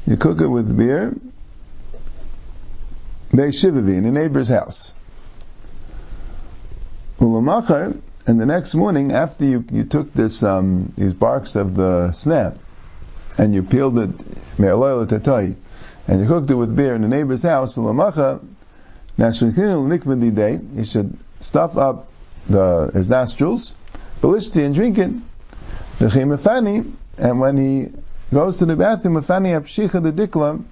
you 0.08 0.16
cook 0.18 0.40
it 0.40 0.48
with 0.48 0.78
beer, 0.78 1.14
in 3.34 3.40
a 4.06 4.12
neighbor's 4.12 4.48
house. 4.48 4.94
Ulamachar, 7.20 8.02
and 8.26 8.40
the 8.40 8.46
next 8.46 8.76
morning, 8.76 9.12
after 9.12 9.44
you, 9.44 9.66
you 9.70 9.84
took 9.84 10.14
this 10.14 10.42
um, 10.42 10.94
these 10.98 11.14
barks 11.14 11.58
of 11.58 11.76
the 11.76 12.14
snap, 12.14 12.58
and 13.38 13.54
you 13.54 13.62
peeled 13.62 14.00
it, 14.00 14.10
and 14.58 16.22
you 16.22 16.28
cooked 16.28 16.50
it 16.50 16.56
with 16.56 16.78
beer 16.78 16.96
in 16.96 17.02
the 17.02 17.10
neighbor's 17.10 17.44
house, 17.44 17.76
Ulamacha, 17.76 18.42
now 19.18 19.28
nikvindi 19.28 20.34
day, 20.34 20.58
you 20.74 20.86
should 20.86 21.18
stuff 21.42 21.76
up 21.76 22.08
the, 22.48 22.92
his 22.94 23.10
nostrils, 23.10 23.74
belishti, 24.22 24.66
and 24.66 24.74
drink 24.74 24.98
it. 24.98 25.12
And 27.18 27.40
when 27.40 27.58
he 27.58 27.88
goes 28.34 28.58
to 28.58 28.66
the 28.66 28.76
bathroom, 28.76 29.14
the 29.14 29.22
dikla, 29.22 30.64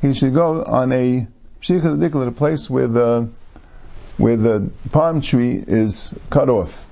he 0.00 0.14
should 0.14 0.34
go 0.34 0.64
on 0.64 0.92
a 0.92 1.26
pshicha 1.60 1.98
the 1.98 2.08
dikla, 2.08 2.26
a 2.28 2.32
place 2.32 2.68
where 2.68 2.88
the 2.88 3.28
where 4.18 4.36
the 4.36 4.70
palm 4.90 5.20
tree 5.20 5.62
is 5.66 6.14
cut 6.30 6.48
off. 6.48 6.84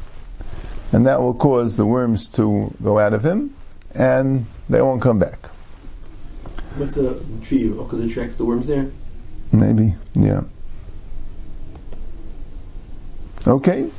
And 0.92 1.06
that 1.06 1.20
will 1.20 1.34
cause 1.34 1.76
the 1.76 1.86
worms 1.86 2.28
to 2.30 2.74
go 2.82 2.98
out 2.98 3.12
of 3.12 3.24
him, 3.24 3.54
and 3.94 4.46
they 4.68 4.80
won't 4.82 5.02
come 5.02 5.18
back. 5.18 5.46
What's 6.76 6.94
the 6.94 7.20
tree? 7.42 7.68
Because 7.68 8.00
it 8.00 8.10
attracts 8.10 8.36
the 8.36 8.44
worms 8.44 8.66
there? 8.66 8.90
Maybe, 9.52 9.94
yeah. 10.14 10.42
Okay. 13.46 13.90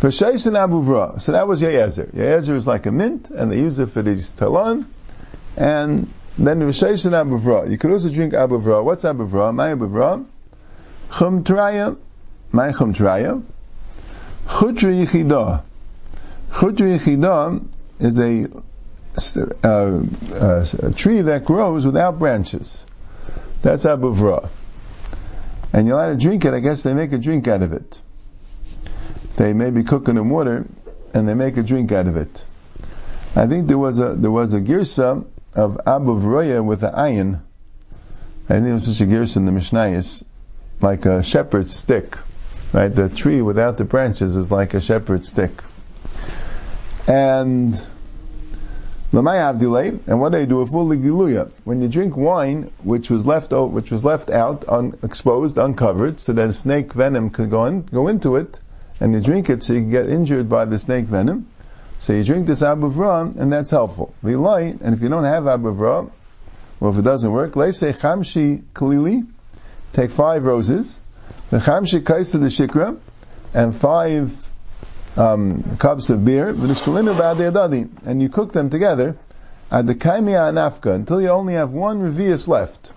V'shaisin 0.00 0.54
abuvra. 0.54 1.20
So 1.20 1.32
that 1.32 1.46
was 1.46 1.62
Yezer. 1.62 2.10
Yezer 2.12 2.54
is 2.54 2.66
like 2.66 2.86
a 2.86 2.92
mint, 2.92 3.28
and 3.30 3.52
they 3.52 3.58
use 3.58 3.78
it 3.78 3.90
for 3.90 4.02
these 4.02 4.32
talon. 4.32 4.86
And 5.56 6.10
then 6.38 6.60
v'shaisin 6.60 7.12
abuvra. 7.12 7.70
You 7.70 7.76
could 7.76 7.90
also 7.90 8.10
drink 8.10 8.32
abuvra. 8.32 8.82
What's 8.82 9.04
abuvra? 9.04 9.54
My 9.54 9.74
abuvra. 9.74 10.24
Chum 11.12 11.44
traya. 11.44 11.98
My 12.50 12.72
chum 12.72 12.94
traya. 12.94 13.42
Chudra 14.46 15.06
yichidah. 15.06 15.62
Yichidah 16.50 17.66
is 18.00 18.18
a, 18.18 18.48
a, 19.64 19.68
uh, 19.68 20.02
uh, 20.32 20.64
a, 20.82 20.92
tree 20.92 21.20
that 21.22 21.44
grows 21.44 21.84
without 21.84 22.18
branches. 22.18 22.86
That's 23.60 23.84
abuvra. 23.84 24.48
And 25.74 25.86
you're 25.86 25.96
allowed 25.96 26.14
to 26.14 26.16
drink 26.16 26.46
it, 26.46 26.54
I 26.54 26.60
guess 26.60 26.82
they 26.82 26.94
make 26.94 27.12
a 27.12 27.18
drink 27.18 27.46
out 27.48 27.62
of 27.62 27.74
it. 27.74 28.00
They 29.38 29.52
maybe 29.52 29.84
cook 29.84 30.08
it 30.08 30.16
in 30.16 30.30
water, 30.30 30.66
and 31.14 31.28
they 31.28 31.34
make 31.34 31.56
a 31.56 31.62
drink 31.62 31.92
out 31.92 32.08
of 32.08 32.16
it. 32.16 32.44
I 33.36 33.46
think 33.46 33.68
there 33.68 33.78
was 33.78 34.00
a, 34.00 34.14
there 34.14 34.32
was 34.32 34.52
a 34.52 34.60
girsa 34.60 35.24
of 35.54 35.78
abuvroya 35.86 36.64
with 36.64 36.82
an 36.82 36.92
iron. 36.96 37.42
I 38.48 38.54
think 38.54 38.64
there 38.64 38.74
was 38.74 38.86
such 38.86 39.00
a 39.06 39.08
girsa 39.08 39.36
in 39.36 39.46
the 39.46 39.52
Mishnayos, 39.52 40.24
like 40.80 41.06
a 41.06 41.22
shepherd's 41.22 41.70
stick. 41.72 42.18
Right? 42.72 42.88
The 42.88 43.08
tree 43.08 43.40
without 43.40 43.76
the 43.76 43.84
branches 43.84 44.36
is 44.36 44.50
like 44.50 44.74
a 44.74 44.80
shepherd's 44.80 45.28
stick. 45.28 45.62
And 47.06 47.80
and 49.12 49.24
what 50.20 50.32
do 50.32 50.38
they 50.38 50.46
do 50.46 50.58
with 50.58 50.70
giluya? 50.70 51.50
When 51.62 51.80
you 51.80 51.88
drink 51.88 52.16
wine, 52.16 52.72
which 52.82 53.08
was 53.08 53.24
left 53.24 53.52
out, 53.52 53.70
which 53.70 53.92
was 53.92 54.04
left 54.04 54.30
out, 54.30 54.64
exposed, 55.04 55.58
uncovered, 55.58 56.18
so 56.18 56.32
that 56.32 56.52
snake 56.54 56.92
venom 56.92 57.30
could 57.30 57.50
go 57.50 57.66
in, 57.66 57.82
go 57.82 58.08
into 58.08 58.34
it, 58.34 58.58
and 59.00 59.14
you 59.14 59.20
drink 59.20 59.50
it 59.50 59.62
so 59.62 59.74
you 59.74 59.90
get 59.90 60.08
injured 60.08 60.48
by 60.48 60.64
the 60.64 60.78
snake 60.78 61.06
venom. 61.06 61.46
So 62.00 62.12
you 62.12 62.24
drink 62.24 62.46
this 62.46 62.62
abuvra, 62.62 63.36
and 63.36 63.52
that's 63.52 63.70
helpful. 63.70 64.14
Be 64.24 64.36
light, 64.36 64.80
and 64.80 64.94
if 64.94 65.02
you 65.02 65.08
don't 65.08 65.24
have 65.24 65.44
abuvra, 65.44 66.10
well, 66.80 66.92
if 66.92 66.98
it 66.98 67.02
doesn't 67.02 67.30
work, 67.30 67.54
say 67.54 67.92
chamshi 67.92 68.62
kalili, 68.72 69.26
take 69.92 70.10
five 70.10 70.44
roses, 70.44 71.00
the 71.50 71.58
chamshi 71.58 72.00
kaisa 72.00 72.38
the 72.38 72.46
shikra, 72.46 72.98
and 73.52 73.74
five 73.74 74.48
um, 75.16 75.76
cups 75.78 76.10
of 76.10 76.24
beer, 76.24 76.48
and 76.50 78.22
you 78.22 78.28
cook 78.28 78.52
them 78.52 78.70
together 78.70 79.16
at 79.70 79.86
the 79.86 79.94
anafka 79.94 80.94
until 80.94 81.20
you 81.20 81.28
only 81.28 81.54
have 81.54 81.72
one 81.72 82.00
revius 82.00 82.46
left. 82.46 82.92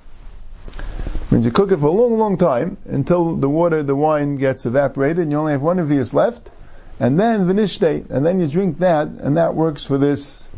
Means 1.32 1.46
you 1.46 1.52
cook 1.52 1.72
it 1.72 1.78
for 1.78 1.88
a 1.88 1.92
long, 1.92 2.18
long 2.18 2.38
time 2.38 2.78
until 2.86 3.36
the 3.36 3.48
water, 3.48 3.84
the 3.84 3.96
wine 3.96 4.36
gets 4.36 4.66
evaporated, 4.66 5.20
and 5.20 5.32
you 5.32 5.38
only 5.38 5.54
have 5.54 5.62
one 5.62 5.78
revius 5.78 6.14
left, 6.14 6.52
and 7.00 7.18
then 7.20 7.48
the 7.48 7.54
vinishte, 7.54 8.10
and 8.10 8.26
then 8.26 8.40
you 8.42 8.48
drink 8.48 8.80
that, 8.80 9.08
and 9.08 9.38
that 9.38 9.56
works 9.56 9.86
for 9.86 9.98
this, 9.98 10.50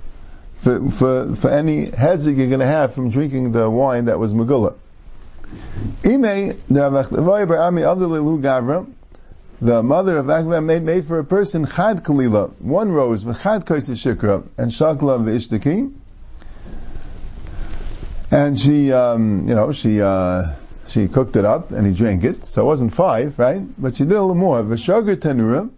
for 0.56 0.89
for, 0.89 1.36
for 1.36 1.50
any 1.50 1.86
hezek 1.86 2.36
you're 2.36 2.48
going 2.48 2.60
to 2.60 2.66
have 2.66 2.94
from 2.94 3.10
drinking 3.12 3.52
the 3.52 3.70
wine 3.70 4.06
that 4.06 4.18
was 4.18 4.34
megullah. 4.34 4.74
Ime 6.04 6.58
the 9.63 9.82
mother 9.82 10.18
of 10.18 10.26
Akva 10.26 10.62
made, 10.62 10.84
made 10.84 11.06
for 11.06 11.20
a 11.20 11.24
person 11.24 11.66
chad 11.66 12.04
kalila, 12.04 12.52
one 12.60 12.92
rose, 12.92 13.24
v'chad 13.24 13.66
kaisa 13.66 13.94
shikra, 13.94 14.44
and 14.58 14.72
shakla 14.72 15.24
v'ishtaki. 15.24 15.94
And 18.34 18.60
she, 18.60 18.91
um, 18.91 19.48
you 19.48 19.54
know, 19.54 19.72
she, 19.72 20.02
uh, 20.02 20.54
she 20.88 21.08
cooked 21.08 21.36
it 21.36 21.46
up 21.46 21.69
and 21.69 21.86
he 21.86 21.93
drank 21.93 22.24
it. 22.24 22.43
So 22.43 22.63
it 22.63 22.65
wasn't 22.65 22.91
five, 22.91 23.38
right? 23.38 23.62
But 23.78 23.93
she 23.93 24.06
did 24.06 24.13
a 24.13 24.22
little 24.22 24.34
more. 24.34 24.63
V'shagar 24.63 25.15
tenura, 25.17 25.69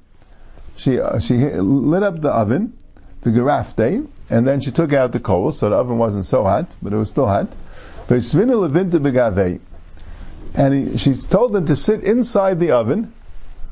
she, 0.78 0.98
uh, 1.02 1.20
she 1.20 1.36
lit 1.36 2.02
up 2.02 2.22
the 2.22 2.32
oven, 2.32 2.72
the 3.24 3.32
garafte, 3.32 4.08
and 4.30 4.48
then 4.48 4.62
she 4.62 4.72
took 4.72 4.94
out 4.94 5.12
the 5.12 5.20
coals, 5.20 5.60
so 5.60 5.70
the 5.70 5.76
oven 5.76 5.98
wasn't 5.98 6.26
so 6.26 6.46
hot, 6.46 6.74
but 6.82 6.94
it 6.94 6.96
was 6.96 7.10
still 7.10 7.28
hot. 7.28 7.50
V'svina 8.08 8.56
levinta 8.56 9.02
begavei. 9.02 9.60
And 10.54 10.92
he, 10.92 10.98
she 10.98 11.14
told 11.14 11.52
them 11.52 11.66
to 11.66 11.76
sit 11.76 12.06
inside 12.06 12.62
the 12.62 12.72
oven, 12.72 13.14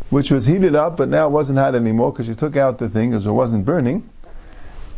which 0.09 0.29
was 0.29 0.45
heated 0.45 0.75
up, 0.75 0.97
but 0.97 1.07
now 1.07 1.27
it 1.27 1.31
wasn't 1.31 1.57
hot 1.57 1.75
anymore 1.75 2.11
because 2.11 2.25
she 2.25 2.35
took 2.35 2.57
out 2.57 2.79
the 2.79 2.89
thing 2.89 3.11
because 3.11 3.25
it 3.25 3.31
wasn't 3.31 3.63
burning. 3.63 4.09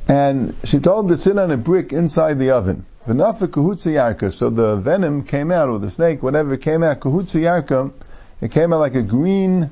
And 0.08 0.56
she 0.64 0.80
told 0.80 1.06
them 1.06 1.16
to 1.16 1.22
sit 1.22 1.38
on 1.38 1.52
a 1.52 1.58
brick 1.58 1.94
inside 1.94 2.40
the 2.40 2.50
oven. 2.50 2.88
So 3.08 3.14
the 3.14 4.80
venom 4.82 5.24
came 5.26 5.52
out, 5.52 5.70
or 5.70 5.78
the 5.78 5.92
snake, 5.92 6.24
whatever 6.24 6.58
came 6.58 6.82
out, 6.82 7.00
kuhutziyarka, 7.02 7.94
it 8.42 8.52
came 8.52 8.74
out 8.74 8.80
like 8.80 8.96
a 8.96 9.04
green, 9.04 9.70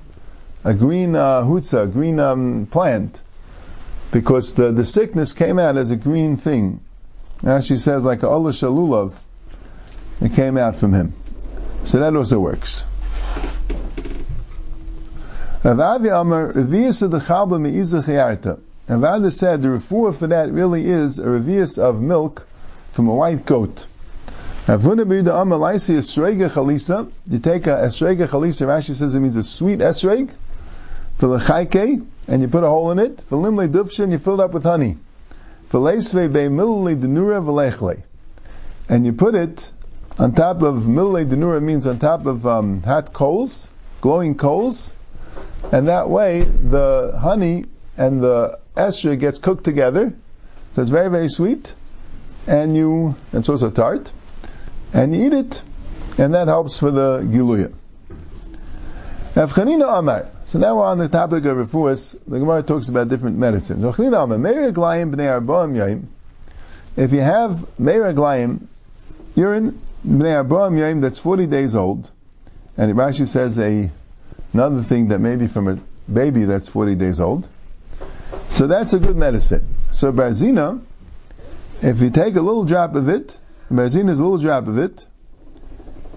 a 0.63 0.75
green 0.75 1.15
uh, 1.15 1.41
hutza, 1.41 1.85
a 1.85 1.87
green 1.87 2.19
um, 2.19 2.67
plant, 2.67 3.19
because 4.11 4.53
the, 4.53 4.71
the 4.71 4.85
sickness 4.85 5.33
came 5.33 5.57
out 5.57 5.77
as 5.77 5.89
a 5.89 5.95
green 5.95 6.37
thing. 6.37 6.79
Now 7.41 7.59
she 7.59 7.77
says 7.77 8.03
like 8.03 8.21
a 8.21 8.27
ola 8.27 8.51
shalulav, 8.51 9.15
it 10.21 10.33
came 10.33 10.55
out 10.55 10.75
from 10.75 10.93
him. 10.93 11.13
So 11.85 12.01
that 12.01 12.15
also 12.15 12.39
works. 12.39 12.85
Ravavi 15.63 16.21
Amar, 16.21 16.53
Revius 16.53 17.01
of 17.01 17.09
the. 17.09 18.59
Ravada 18.87 19.31
said 19.31 19.61
the 19.61 19.69
refuah 19.69 20.17
for 20.17 20.27
that 20.27 20.51
really 20.51 20.85
is 20.85 21.17
a 21.17 21.23
revius 21.23 21.79
of 21.79 22.01
milk 22.01 22.45
from 22.93 23.07
a 23.09 23.13
white 23.15 23.45
Chalisa. 26.49 27.11
You 27.27 27.39
take 27.39 27.67
a 27.67 27.71
Esrega 27.71 28.27
Chalisa, 28.29 28.65
Rashi 28.67 28.95
says 28.95 29.13
it 29.13 29.19
means 29.19 29.35
a 29.35 29.43
sweet 29.43 29.79
Esreg, 29.79 30.31
and 31.19 32.41
you 32.41 32.47
put 32.47 32.63
a 32.63 32.67
hole 32.67 32.91
in 32.91 32.99
it. 32.99 33.17
Dufshin, 33.29 34.11
you 34.11 34.19
fill 34.19 34.39
it 34.39 34.43
up 34.43 34.53
with 34.53 34.63
honey. 34.63 34.97
And 38.89 39.05
you 39.05 39.13
put 39.13 39.35
it 39.35 39.71
on 40.19 40.33
top 40.33 40.61
of 40.61 40.87
means 40.87 41.87
on 41.87 41.99
top 41.99 42.25
of 42.27 42.45
um, 42.45 42.83
hot 42.83 43.11
coals, 43.11 43.71
glowing 44.01 44.35
coals, 44.35 44.93
and 45.71 45.87
that 45.87 46.09
way 46.09 46.43
the 46.43 47.17
honey 47.19 47.65
and 47.97 48.21
the 48.21 48.59
estra 48.75 49.15
gets 49.19 49.39
cooked 49.39 49.63
together, 49.63 50.13
so 50.73 50.81
it's 50.81 50.91
very 50.91 51.09
very 51.09 51.29
sweet, 51.29 51.73
and 52.47 52.75
you 52.75 53.15
and 53.31 53.45
so 53.45 53.53
it's 53.53 53.63
a 53.63 53.71
tart, 53.71 54.11
and 54.93 55.15
you 55.15 55.25
eat 55.25 55.33
it, 55.33 55.61
and 56.17 56.33
that 56.33 56.47
helps 56.47 56.79
for 56.79 56.91
the 56.91 57.21
giluya. 57.21 57.73
Avchanina 59.35 59.99
Amar. 59.99 60.29
So 60.45 60.59
now 60.59 60.77
we're 60.77 60.85
on 60.85 60.99
the 60.99 61.09
topic 61.09 61.45
of 61.45 61.57
refuas. 61.57 62.17
The 62.27 62.39
Gemara 62.39 62.61
talks 62.63 62.89
about 62.89 63.07
different 63.07 63.37
medicines. 63.37 63.83
Avchanina 63.83 64.23
Amar. 64.23 64.37
Meir 64.37 64.71
Glayim 64.71 65.13
b'nei 65.13 65.41
Arbaam 65.41 65.73
Yaim. 65.73 66.05
If 66.95 67.13
you 67.13 67.21
have 67.21 67.79
Meir 67.79 68.13
Glayim, 68.13 68.67
urine 69.35 69.81
b'nei 70.05 70.45
Arbaam 70.45 70.77
Yaim 70.77 71.01
that's 71.01 71.17
40 71.17 71.47
days 71.47 71.75
old, 71.75 72.11
and 72.77 72.93
Rashi 72.93 73.25
says 73.25 73.57
a 73.59 73.89
Another 74.53 74.83
thing 74.83 75.07
that 75.07 75.19
may 75.19 75.35
be 75.35 75.47
from 75.47 75.67
a 75.67 75.79
baby 76.11 76.45
that's 76.45 76.67
40 76.67 76.95
days 76.95 77.19
old. 77.19 77.47
So 78.49 78.67
that's 78.67 78.93
a 78.93 78.99
good 78.99 79.15
medicine. 79.15 79.67
So 79.89 80.13
Barzina, 80.13 80.79
if 81.83 81.99
you 82.01 82.09
take 82.09 82.35
a 82.35 82.41
little 82.41 82.63
drop 82.63 82.95
of 82.95 83.09
it, 83.09 83.37
Barzina 83.69 84.09
is 84.09 84.19
a 84.19 84.23
little 84.23 84.37
drop 84.37 84.67
of 84.67 84.77
it, 84.77 85.05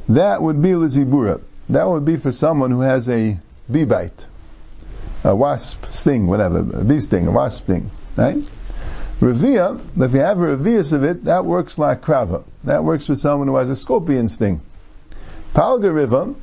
that 0.09 0.40
would 0.40 0.62
be 0.62 0.70
Lizibura. 0.70 1.40
That 1.68 1.88
would 1.88 2.05
be 2.05 2.16
for 2.16 2.31
someone 2.31 2.70
who 2.70 2.83
has 2.83 3.09
a 3.09 3.38
bee 3.70 3.85
bite, 3.85 4.26
a 5.24 5.35
wasp 5.35 5.87
sting, 5.90 6.29
whatever, 6.29 6.59
a 6.59 6.85
bee 6.85 7.00
sting, 7.00 7.26
a 7.26 7.33
wasp 7.33 7.64
sting, 7.64 7.90
right? 8.16 8.48
Revia, 9.20 9.81
if 10.00 10.12
you 10.12 10.20
have 10.20 10.38
a 10.38 10.57
revius 10.57 10.92
of 10.92 11.02
it, 11.02 11.24
that 11.24 11.44
works 11.44 11.79
like 11.79 12.02
krava. 12.02 12.44
That 12.64 12.85
works 12.85 13.07
for 13.07 13.16
someone 13.16 13.48
who 13.48 13.57
has 13.57 13.68
a 13.68 13.74
scorpion 13.74 14.29
sting. 14.29 14.61
Palga 15.52 15.92
river, 15.92 16.35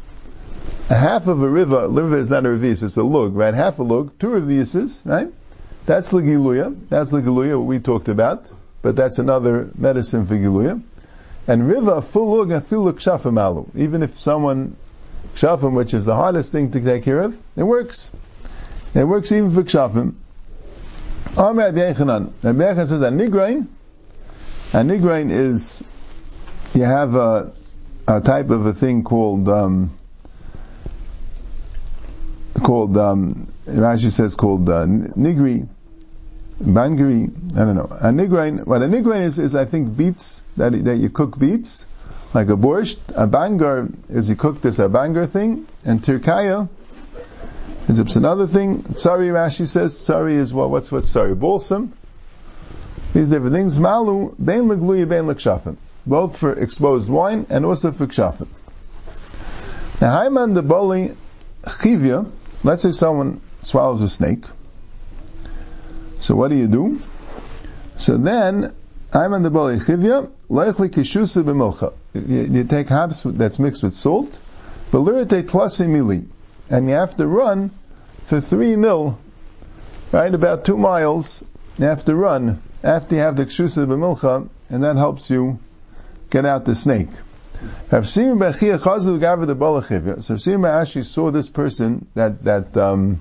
a 0.89 0.95
half 0.95 1.27
of 1.27 1.41
a 1.41 1.49
river, 1.49 1.87
river 1.87 2.17
is 2.17 2.29
not 2.29 2.45
a 2.45 2.49
revis, 2.49 2.83
it's 2.83 2.97
a 2.97 3.03
lug, 3.03 3.35
right? 3.35 3.53
Half 3.53 3.79
a 3.79 3.83
lug, 3.83 4.19
two 4.19 4.31
revises, 4.31 5.01
right? 5.05 5.31
That's 5.85 6.11
the. 6.11 6.75
That's 6.89 7.11
the 7.11 7.21
what 7.21 7.65
we 7.65 7.79
talked 7.79 8.09
about. 8.09 8.51
But 8.83 8.97
that's 8.97 9.17
another 9.17 9.71
medicine 9.75 10.27
for 10.27 10.35
giluya. 10.35 10.79
And 11.47 11.67
river, 11.67 12.01
full 12.01 12.37
lug, 12.37 12.51
a 12.51 12.61
full 12.61 12.83
lug 12.83 12.99
shafim 12.99 13.39
alu. 13.39 13.65
Even 13.75 14.03
if 14.03 14.19
someone, 14.19 14.75
shafim, 15.35 15.73
which 15.73 15.93
is 15.93 16.05
the 16.05 16.15
hardest 16.15 16.51
thing 16.51 16.71
to 16.71 16.81
take 16.81 17.03
care 17.03 17.21
of, 17.21 17.35
it 17.55 17.63
works. 17.63 18.11
It 18.93 19.05
works 19.05 19.31
even 19.31 19.51
for 19.51 19.63
kshafim. 19.63 20.13
Amr 21.37 21.63
Rabbi 21.63 21.79
Yechanan. 21.79 22.33
Rabbi 22.43 22.59
Yechanan 22.59 22.87
says, 22.87 23.01
a 23.01 23.09
nigrain, 23.09 23.67
a 24.73 24.77
nigrain 24.77 25.31
is, 25.31 25.83
you 26.75 26.83
have 26.83 27.15
a, 27.15 27.53
a 28.07 28.21
type 28.21 28.49
of 28.49 28.65
a 28.65 28.73
thing 28.73 29.03
called, 29.03 29.47
um, 29.47 29.91
called 32.61 32.97
um, 32.97 33.47
Rashi 33.65 34.11
says 34.11 34.35
called 34.35 34.69
uh, 34.69 34.85
nigri, 34.85 35.67
bangri. 36.61 37.31
I 37.55 37.65
don't 37.65 37.75
know. 37.75 37.87
A 37.89 38.11
nigrain. 38.11 38.65
What 38.65 38.81
a 38.81 38.85
nigrain 38.85 39.21
is 39.21 39.39
is 39.39 39.55
I 39.55 39.65
think 39.65 39.95
beets 39.95 40.41
that 40.57 40.71
that 40.85 40.97
you 40.97 41.09
cook 41.09 41.37
beets 41.37 41.85
like 42.33 42.49
a 42.49 42.55
borscht. 42.55 42.99
A 43.15 43.27
bangar 43.27 43.93
is 44.09 44.29
you 44.29 44.35
cook 44.35 44.61
this 44.61 44.79
a 44.79 44.89
bangar 44.89 45.29
thing, 45.29 45.67
and 45.85 46.01
tirkaya 46.01 46.69
is 47.87 47.99
it's 47.99 48.15
another 48.15 48.47
thing. 48.47 48.95
Sorry, 48.95 49.27
Rashi 49.27 49.67
says 49.67 49.97
sorry 49.97 50.35
is 50.35 50.53
what? 50.53 50.69
What's 50.69 50.91
what's 50.91 51.09
sorry? 51.09 51.35
Balsam. 51.35 51.93
These 53.13 53.29
different 53.29 53.53
things. 53.53 53.79
Malu 53.79 54.35
bein 54.43 54.63
legluya 54.63 55.07
bein 55.07 55.25
lekshafim. 55.25 55.77
Both 56.05 56.37
for 56.37 56.53
exposed 56.53 57.09
wine 57.09 57.45
and 57.49 57.65
also 57.65 57.91
for 57.91 58.07
kshafim. 58.07 58.47
Now, 60.01 60.19
Haiman 60.19 60.53
the 60.53 60.61
Boli 60.61 61.15
Chivya 61.63 62.29
Let's 62.65 62.81
say 62.81 62.93
someone 62.93 63.41
swallows 63.61 64.01
a 64.03 64.07
snake. 64.07 64.45
So 66.23 66.35
what 66.37 66.51
do 66.51 66.55
you 66.55 66.67
do? 66.67 67.01
So 67.97 68.15
then, 68.15 68.73
I'm 69.13 69.33
on 69.33 69.43
the 69.43 69.49
bali 69.49 69.75
chivya, 69.79 70.31
likely 70.47 70.87
kishusa 70.87 71.43
b'milcha. 71.43 71.91
You 72.13 72.63
take 72.63 72.87
habs 72.87 73.37
that's 73.37 73.59
mixed 73.59 73.83
with 73.83 73.93
salt, 73.93 74.31
velirite 74.91 75.43
tlasi 75.43 75.85
mili, 75.85 76.25
and 76.69 76.87
you 76.87 76.95
have 76.95 77.17
to 77.17 77.27
run 77.27 77.71
for 78.23 78.39
three 78.39 78.77
mil, 78.77 79.19
right, 80.13 80.33
about 80.33 80.63
two 80.63 80.77
miles, 80.77 81.43
you 81.77 81.87
have 81.87 82.05
to 82.05 82.15
run 82.15 82.61
after 82.81 83.15
you 83.15 83.21
have 83.21 83.35
the 83.35 83.45
kishusa 83.45 83.85
b'milcha, 83.85 84.47
and 84.69 84.83
that 84.85 84.95
helps 84.95 85.29
you 85.29 85.59
get 86.29 86.45
out 86.45 86.63
the 86.63 86.73
snake. 86.73 87.09
Simon 87.89 88.39
Bechia 88.39 88.77
Chazu. 88.79 90.23
So 90.23 90.51
Rav 90.51 90.65
actually 90.65 91.03
saw 91.03 91.31
this 91.31 91.49
person 91.49 92.07
that 92.15 92.45
that 92.45 92.77
um, 92.77 93.19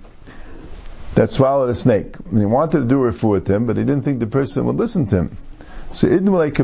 that 1.15 1.31
swallowed 1.31 1.71
a 1.71 1.75
snake. 1.75 2.17
And 2.31 2.39
he 2.39 2.47
wanted 2.47 2.81
to 2.81 2.85
do 2.87 3.05
a 3.05 3.13
refu 3.13 3.31
with 3.31 3.49
him, 3.49 3.67
but 3.67 3.77
he 3.77 3.85
didn't 3.85 4.03
think 4.03 4.21
the 4.21 4.27
person 4.27 4.65
would 4.67 4.77
listen 4.77 5.07
to 5.07 5.17
him. 5.17 5.37
So 5.93 6.09
like. 6.09 6.59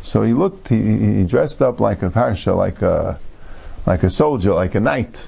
So 0.00 0.22
he 0.22 0.32
looked, 0.32 0.68
he, 0.68 0.80
he 0.80 1.24
dressed 1.24 1.60
up 1.62 1.80
like 1.80 2.02
a 2.02 2.10
parsha, 2.10 2.56
like 2.56 2.80
a 2.82 3.18
like 3.86 4.02
a 4.02 4.10
soldier, 4.10 4.54
like 4.54 4.74
a 4.74 4.80
knight. 4.80 5.26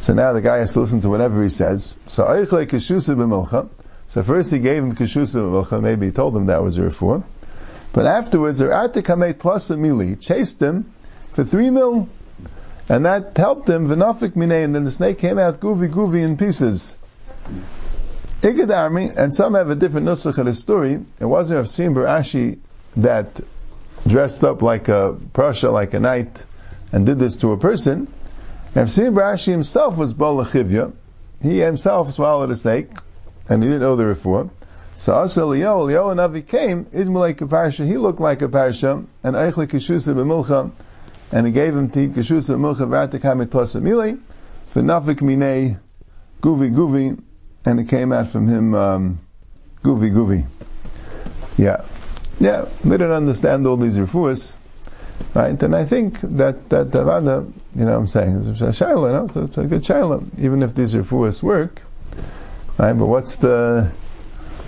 So 0.00 0.14
now 0.14 0.32
the 0.32 0.40
guy 0.40 0.58
has 0.58 0.74
to 0.74 0.80
listen 0.80 1.00
to 1.02 1.08
whatever 1.08 1.42
he 1.42 1.48
says. 1.48 1.96
So 2.06 2.24
Eichle 2.24 2.66
Keshusa. 2.66 3.68
So 4.08 4.22
first 4.22 4.52
he 4.52 4.58
gave 4.58 4.82
him 4.82 4.94
Keshusa 4.94 5.82
maybe 5.82 6.06
he 6.06 6.12
told 6.12 6.36
him 6.36 6.46
that 6.46 6.62
was 6.62 6.78
a 6.78 6.82
refuah. 6.82 7.24
But 7.92 8.06
afterwards, 8.06 8.58
the 8.58 8.66
Kamet 8.66 9.38
plus 9.38 9.70
a 9.70 9.74
mili, 9.74 10.20
chased 10.20 10.60
him 10.60 10.92
for 11.32 11.44
three 11.44 11.70
mil, 11.70 12.08
and 12.88 13.06
that 13.06 13.36
helped 13.36 13.68
him, 13.68 13.88
Vinafik 13.88 14.32
Minei, 14.32 14.64
and 14.64 14.74
then 14.74 14.84
the 14.84 14.90
snake 14.90 15.18
came 15.18 15.38
out 15.38 15.60
goofy 15.60 15.88
goofy 15.88 16.20
in 16.20 16.36
pieces. 16.36 16.96
And 18.42 19.34
some 19.34 19.54
have 19.54 19.70
a 19.70 19.74
different 19.74 20.06
nusach 20.06 20.38
of 20.38 20.46
the 20.46 20.54
story. 20.54 21.04
It 21.20 21.24
wasn't 21.24 21.60
of 21.60 21.68
Sim 21.68 21.94
Ashi 21.94 22.58
that 22.96 23.40
dressed 24.06 24.44
up 24.44 24.62
like 24.62 24.88
a 24.88 25.16
Prussia, 25.32 25.70
like 25.70 25.94
a 25.94 26.00
knight, 26.00 26.44
and 26.92 27.06
did 27.06 27.18
this 27.18 27.36
to 27.38 27.52
a 27.52 27.56
person. 27.56 28.06
Rav 28.74 28.90
Sim 28.90 29.14
Ashi 29.14 29.50
himself 29.50 29.96
was 29.96 30.14
Balachivya. 30.14 30.92
He 31.42 31.58
himself 31.58 32.12
swallowed 32.12 32.50
a 32.50 32.56
snake, 32.56 32.90
and 33.48 33.62
he 33.62 33.68
didn't 33.68 33.82
know 33.82 33.96
the 33.96 34.04
refuah. 34.04 34.50
So 34.96 35.14
Asa 35.14 35.44
Leo, 35.44 35.82
Leo 35.82 36.08
and 36.10 36.20
Avi 36.20 36.42
came, 36.42 36.86
Idmalek 36.92 37.42
a 37.42 37.46
parsha, 37.46 37.84
he 37.86 37.98
looked 37.98 38.20
like 38.20 38.40
a 38.42 38.48
parsha, 38.48 39.04
and 39.22 39.36
Eichli 39.36 39.66
Kishusa 39.66 40.14
b'milcha, 40.14 40.70
and 41.32 41.46
he 41.46 41.52
gave 41.52 41.76
him 41.76 41.90
to 41.90 42.08
Kishusa 42.08 42.56
b'milcha 42.56 42.88
v'atik 42.88 43.20
hamitosa 43.20 43.82
mili, 43.82 44.18
v'nafik 44.72 45.20
minei 45.20 45.78
guvi 46.40 46.70
guvi, 46.72 47.20
and 47.66 47.80
it 47.80 47.88
came 47.88 48.12
out 48.12 48.28
from 48.28 48.46
him, 48.46 48.74
um, 48.74 49.18
guvi 49.82 50.12
guvi. 50.12 50.46
Yeah. 51.56 51.84
Yeah, 52.38 52.66
we 52.84 52.96
don't 52.96 53.12
understand 53.12 53.66
all 53.66 53.76
these 53.76 53.96
refuahs, 53.96 54.54
right? 55.34 55.60
And 55.60 55.74
I 55.74 55.84
think 55.84 56.20
that, 56.20 56.68
that 56.68 56.88
Tavada, 56.88 57.50
you 57.74 57.84
know 57.84 57.92
what 57.92 57.98
I'm 57.98 58.06
saying, 58.06 58.50
it's 58.50 58.60
a 58.60 58.84
shaila, 58.84 59.06
you 59.06 59.12
know, 59.12 59.26
so 59.28 59.44
it's 59.44 59.58
a 59.58 59.64
good 59.64 59.82
shaila, 59.82 60.38
even 60.38 60.62
if 60.62 60.74
these 60.74 60.94
refuahs 60.94 61.42
work, 61.42 61.80
right? 62.78 62.92
But 62.92 63.06
what's 63.06 63.36
the, 63.36 63.90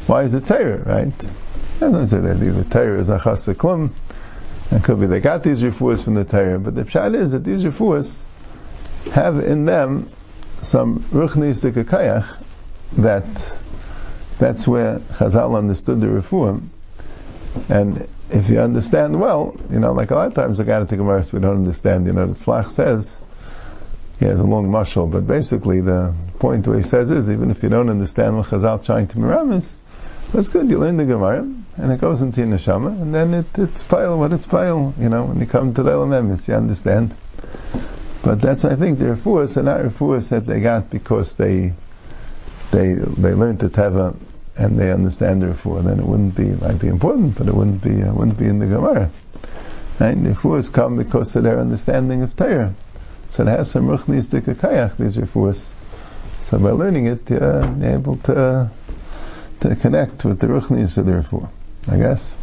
why 0.06 0.22
is 0.22 0.34
it 0.34 0.46
Torah, 0.46 0.78
right? 0.78 1.28
I 1.76 1.80
don't 1.80 2.06
say 2.06 2.20
that 2.20 2.34
the 2.34 2.64
Torah 2.64 2.98
is 2.98 3.08
achas 3.08 3.54
klum. 3.54 3.92
It 4.70 4.82
could 4.82 4.98
be 4.98 5.06
they 5.06 5.20
got 5.20 5.42
these 5.42 5.62
refuahs 5.62 6.02
from 6.02 6.14
the 6.14 6.24
Torah, 6.24 6.58
but 6.58 6.74
the 6.74 6.84
pshat 6.84 7.14
is 7.14 7.32
that 7.32 7.44
these 7.44 7.64
refuahs 7.64 8.24
have 9.12 9.38
in 9.38 9.66
them 9.66 10.10
some 10.62 11.00
ruchnis 11.00 11.70
kayach 11.70 12.44
that 12.92 13.58
that's 14.38 14.66
where 14.66 14.98
Chazal 14.98 15.56
understood 15.56 16.00
the 16.00 16.06
refuah. 16.06 16.62
And 17.68 18.06
if 18.30 18.50
you 18.50 18.60
understand 18.60 19.20
well, 19.20 19.56
you 19.70 19.80
know, 19.80 19.92
like 19.92 20.10
a 20.10 20.14
lot 20.14 20.26
of 20.28 20.34
times 20.34 20.58
the 20.58 20.64
guy 20.64 20.80
at 20.80 20.88
the 20.88 20.96
Gemara 20.96 21.24
we 21.32 21.40
don't 21.40 21.56
understand. 21.56 22.06
You 22.06 22.12
know, 22.12 22.26
the 22.26 22.34
Tzlach 22.34 22.70
says 22.70 23.18
he 24.18 24.26
has 24.26 24.40
a 24.40 24.44
long 24.44 24.68
mashal, 24.70 25.10
but 25.10 25.26
basically 25.26 25.80
the 25.80 26.14
point 26.38 26.66
where 26.66 26.76
he 26.76 26.82
says 26.82 27.10
is 27.10 27.30
even 27.30 27.50
if 27.50 27.62
you 27.62 27.68
don't 27.68 27.88
understand 27.88 28.36
what 28.36 28.46
Chazal 28.46 28.84
trying 28.84 29.08
to 29.08 29.18
miramis, 29.18 29.74
That's 30.32 30.50
good. 30.50 30.68
You 30.68 30.78
learn 30.78 30.98
the 30.98 31.06
Gemara, 31.06 31.40
and 31.76 31.92
it 31.92 32.00
goes 32.00 32.20
into 32.20 32.42
your 32.42 32.50
neshama, 32.50 33.00
and 33.00 33.14
then 33.14 33.32
it, 33.32 33.46
it's 33.58 33.82
pile 33.82 34.18
what 34.18 34.32
it's 34.32 34.46
pile. 34.46 34.94
You 34.98 35.08
know, 35.08 35.24
when 35.24 35.40
you 35.40 35.46
come 35.46 35.72
to 35.74 35.82
the 35.82 35.90
Elam 35.90 36.36
you 36.46 36.54
understand. 36.54 37.14
But 38.22 38.42
that's, 38.42 38.64
I 38.64 38.74
think, 38.74 38.98
the 38.98 39.06
refuahs 39.06 39.56
and 39.56 39.66
not 39.66 39.80
refuahs 39.80 40.30
that 40.30 40.46
they 40.46 40.60
got 40.60 40.90
because 40.90 41.36
they 41.36 41.72
they 42.70 42.94
they 42.94 43.34
learned 43.34 43.60
the 43.60 43.68
teva 43.68 44.16
and 44.56 44.78
they 44.78 44.90
understand 44.90 45.42
therefore. 45.42 45.82
Then 45.82 46.00
it 46.00 46.04
wouldn't 46.04 46.34
be 46.34 46.50
might 46.50 46.78
be 46.78 46.88
important, 46.88 47.36
but 47.36 47.48
it 47.48 47.54
wouldn't 47.54 47.82
be 47.82 48.02
uh, 48.02 48.12
wouldn't 48.12 48.38
be 48.38 48.46
in 48.46 48.58
the 48.58 48.66
Gemara. 48.66 49.10
And 50.00 50.26
the 50.26 50.30
refuahs 50.30 50.72
come 50.72 50.96
because 50.96 51.34
of 51.36 51.44
their 51.44 51.58
understanding 51.58 52.22
of 52.22 52.36
Torah. 52.36 52.74
So 53.30 53.42
it 53.42 53.48
has 53.48 53.70
some 53.70 53.86
ruchnis 53.86 54.28
kayach 54.28 54.96
these 54.96 55.16
refuahs. 55.16 55.72
So 56.42 56.58
by 56.58 56.70
learning 56.70 57.06
it, 57.06 57.30
uh, 57.30 57.74
you're 57.78 57.94
able 57.94 58.16
to 58.16 58.70
to 59.60 59.76
connect 59.76 60.24
with 60.24 60.38
the 60.40 60.46
ruchnis 60.46 60.98
of 60.98 61.06
the. 61.06 61.48
I 61.90 61.96
guess. 61.96 62.34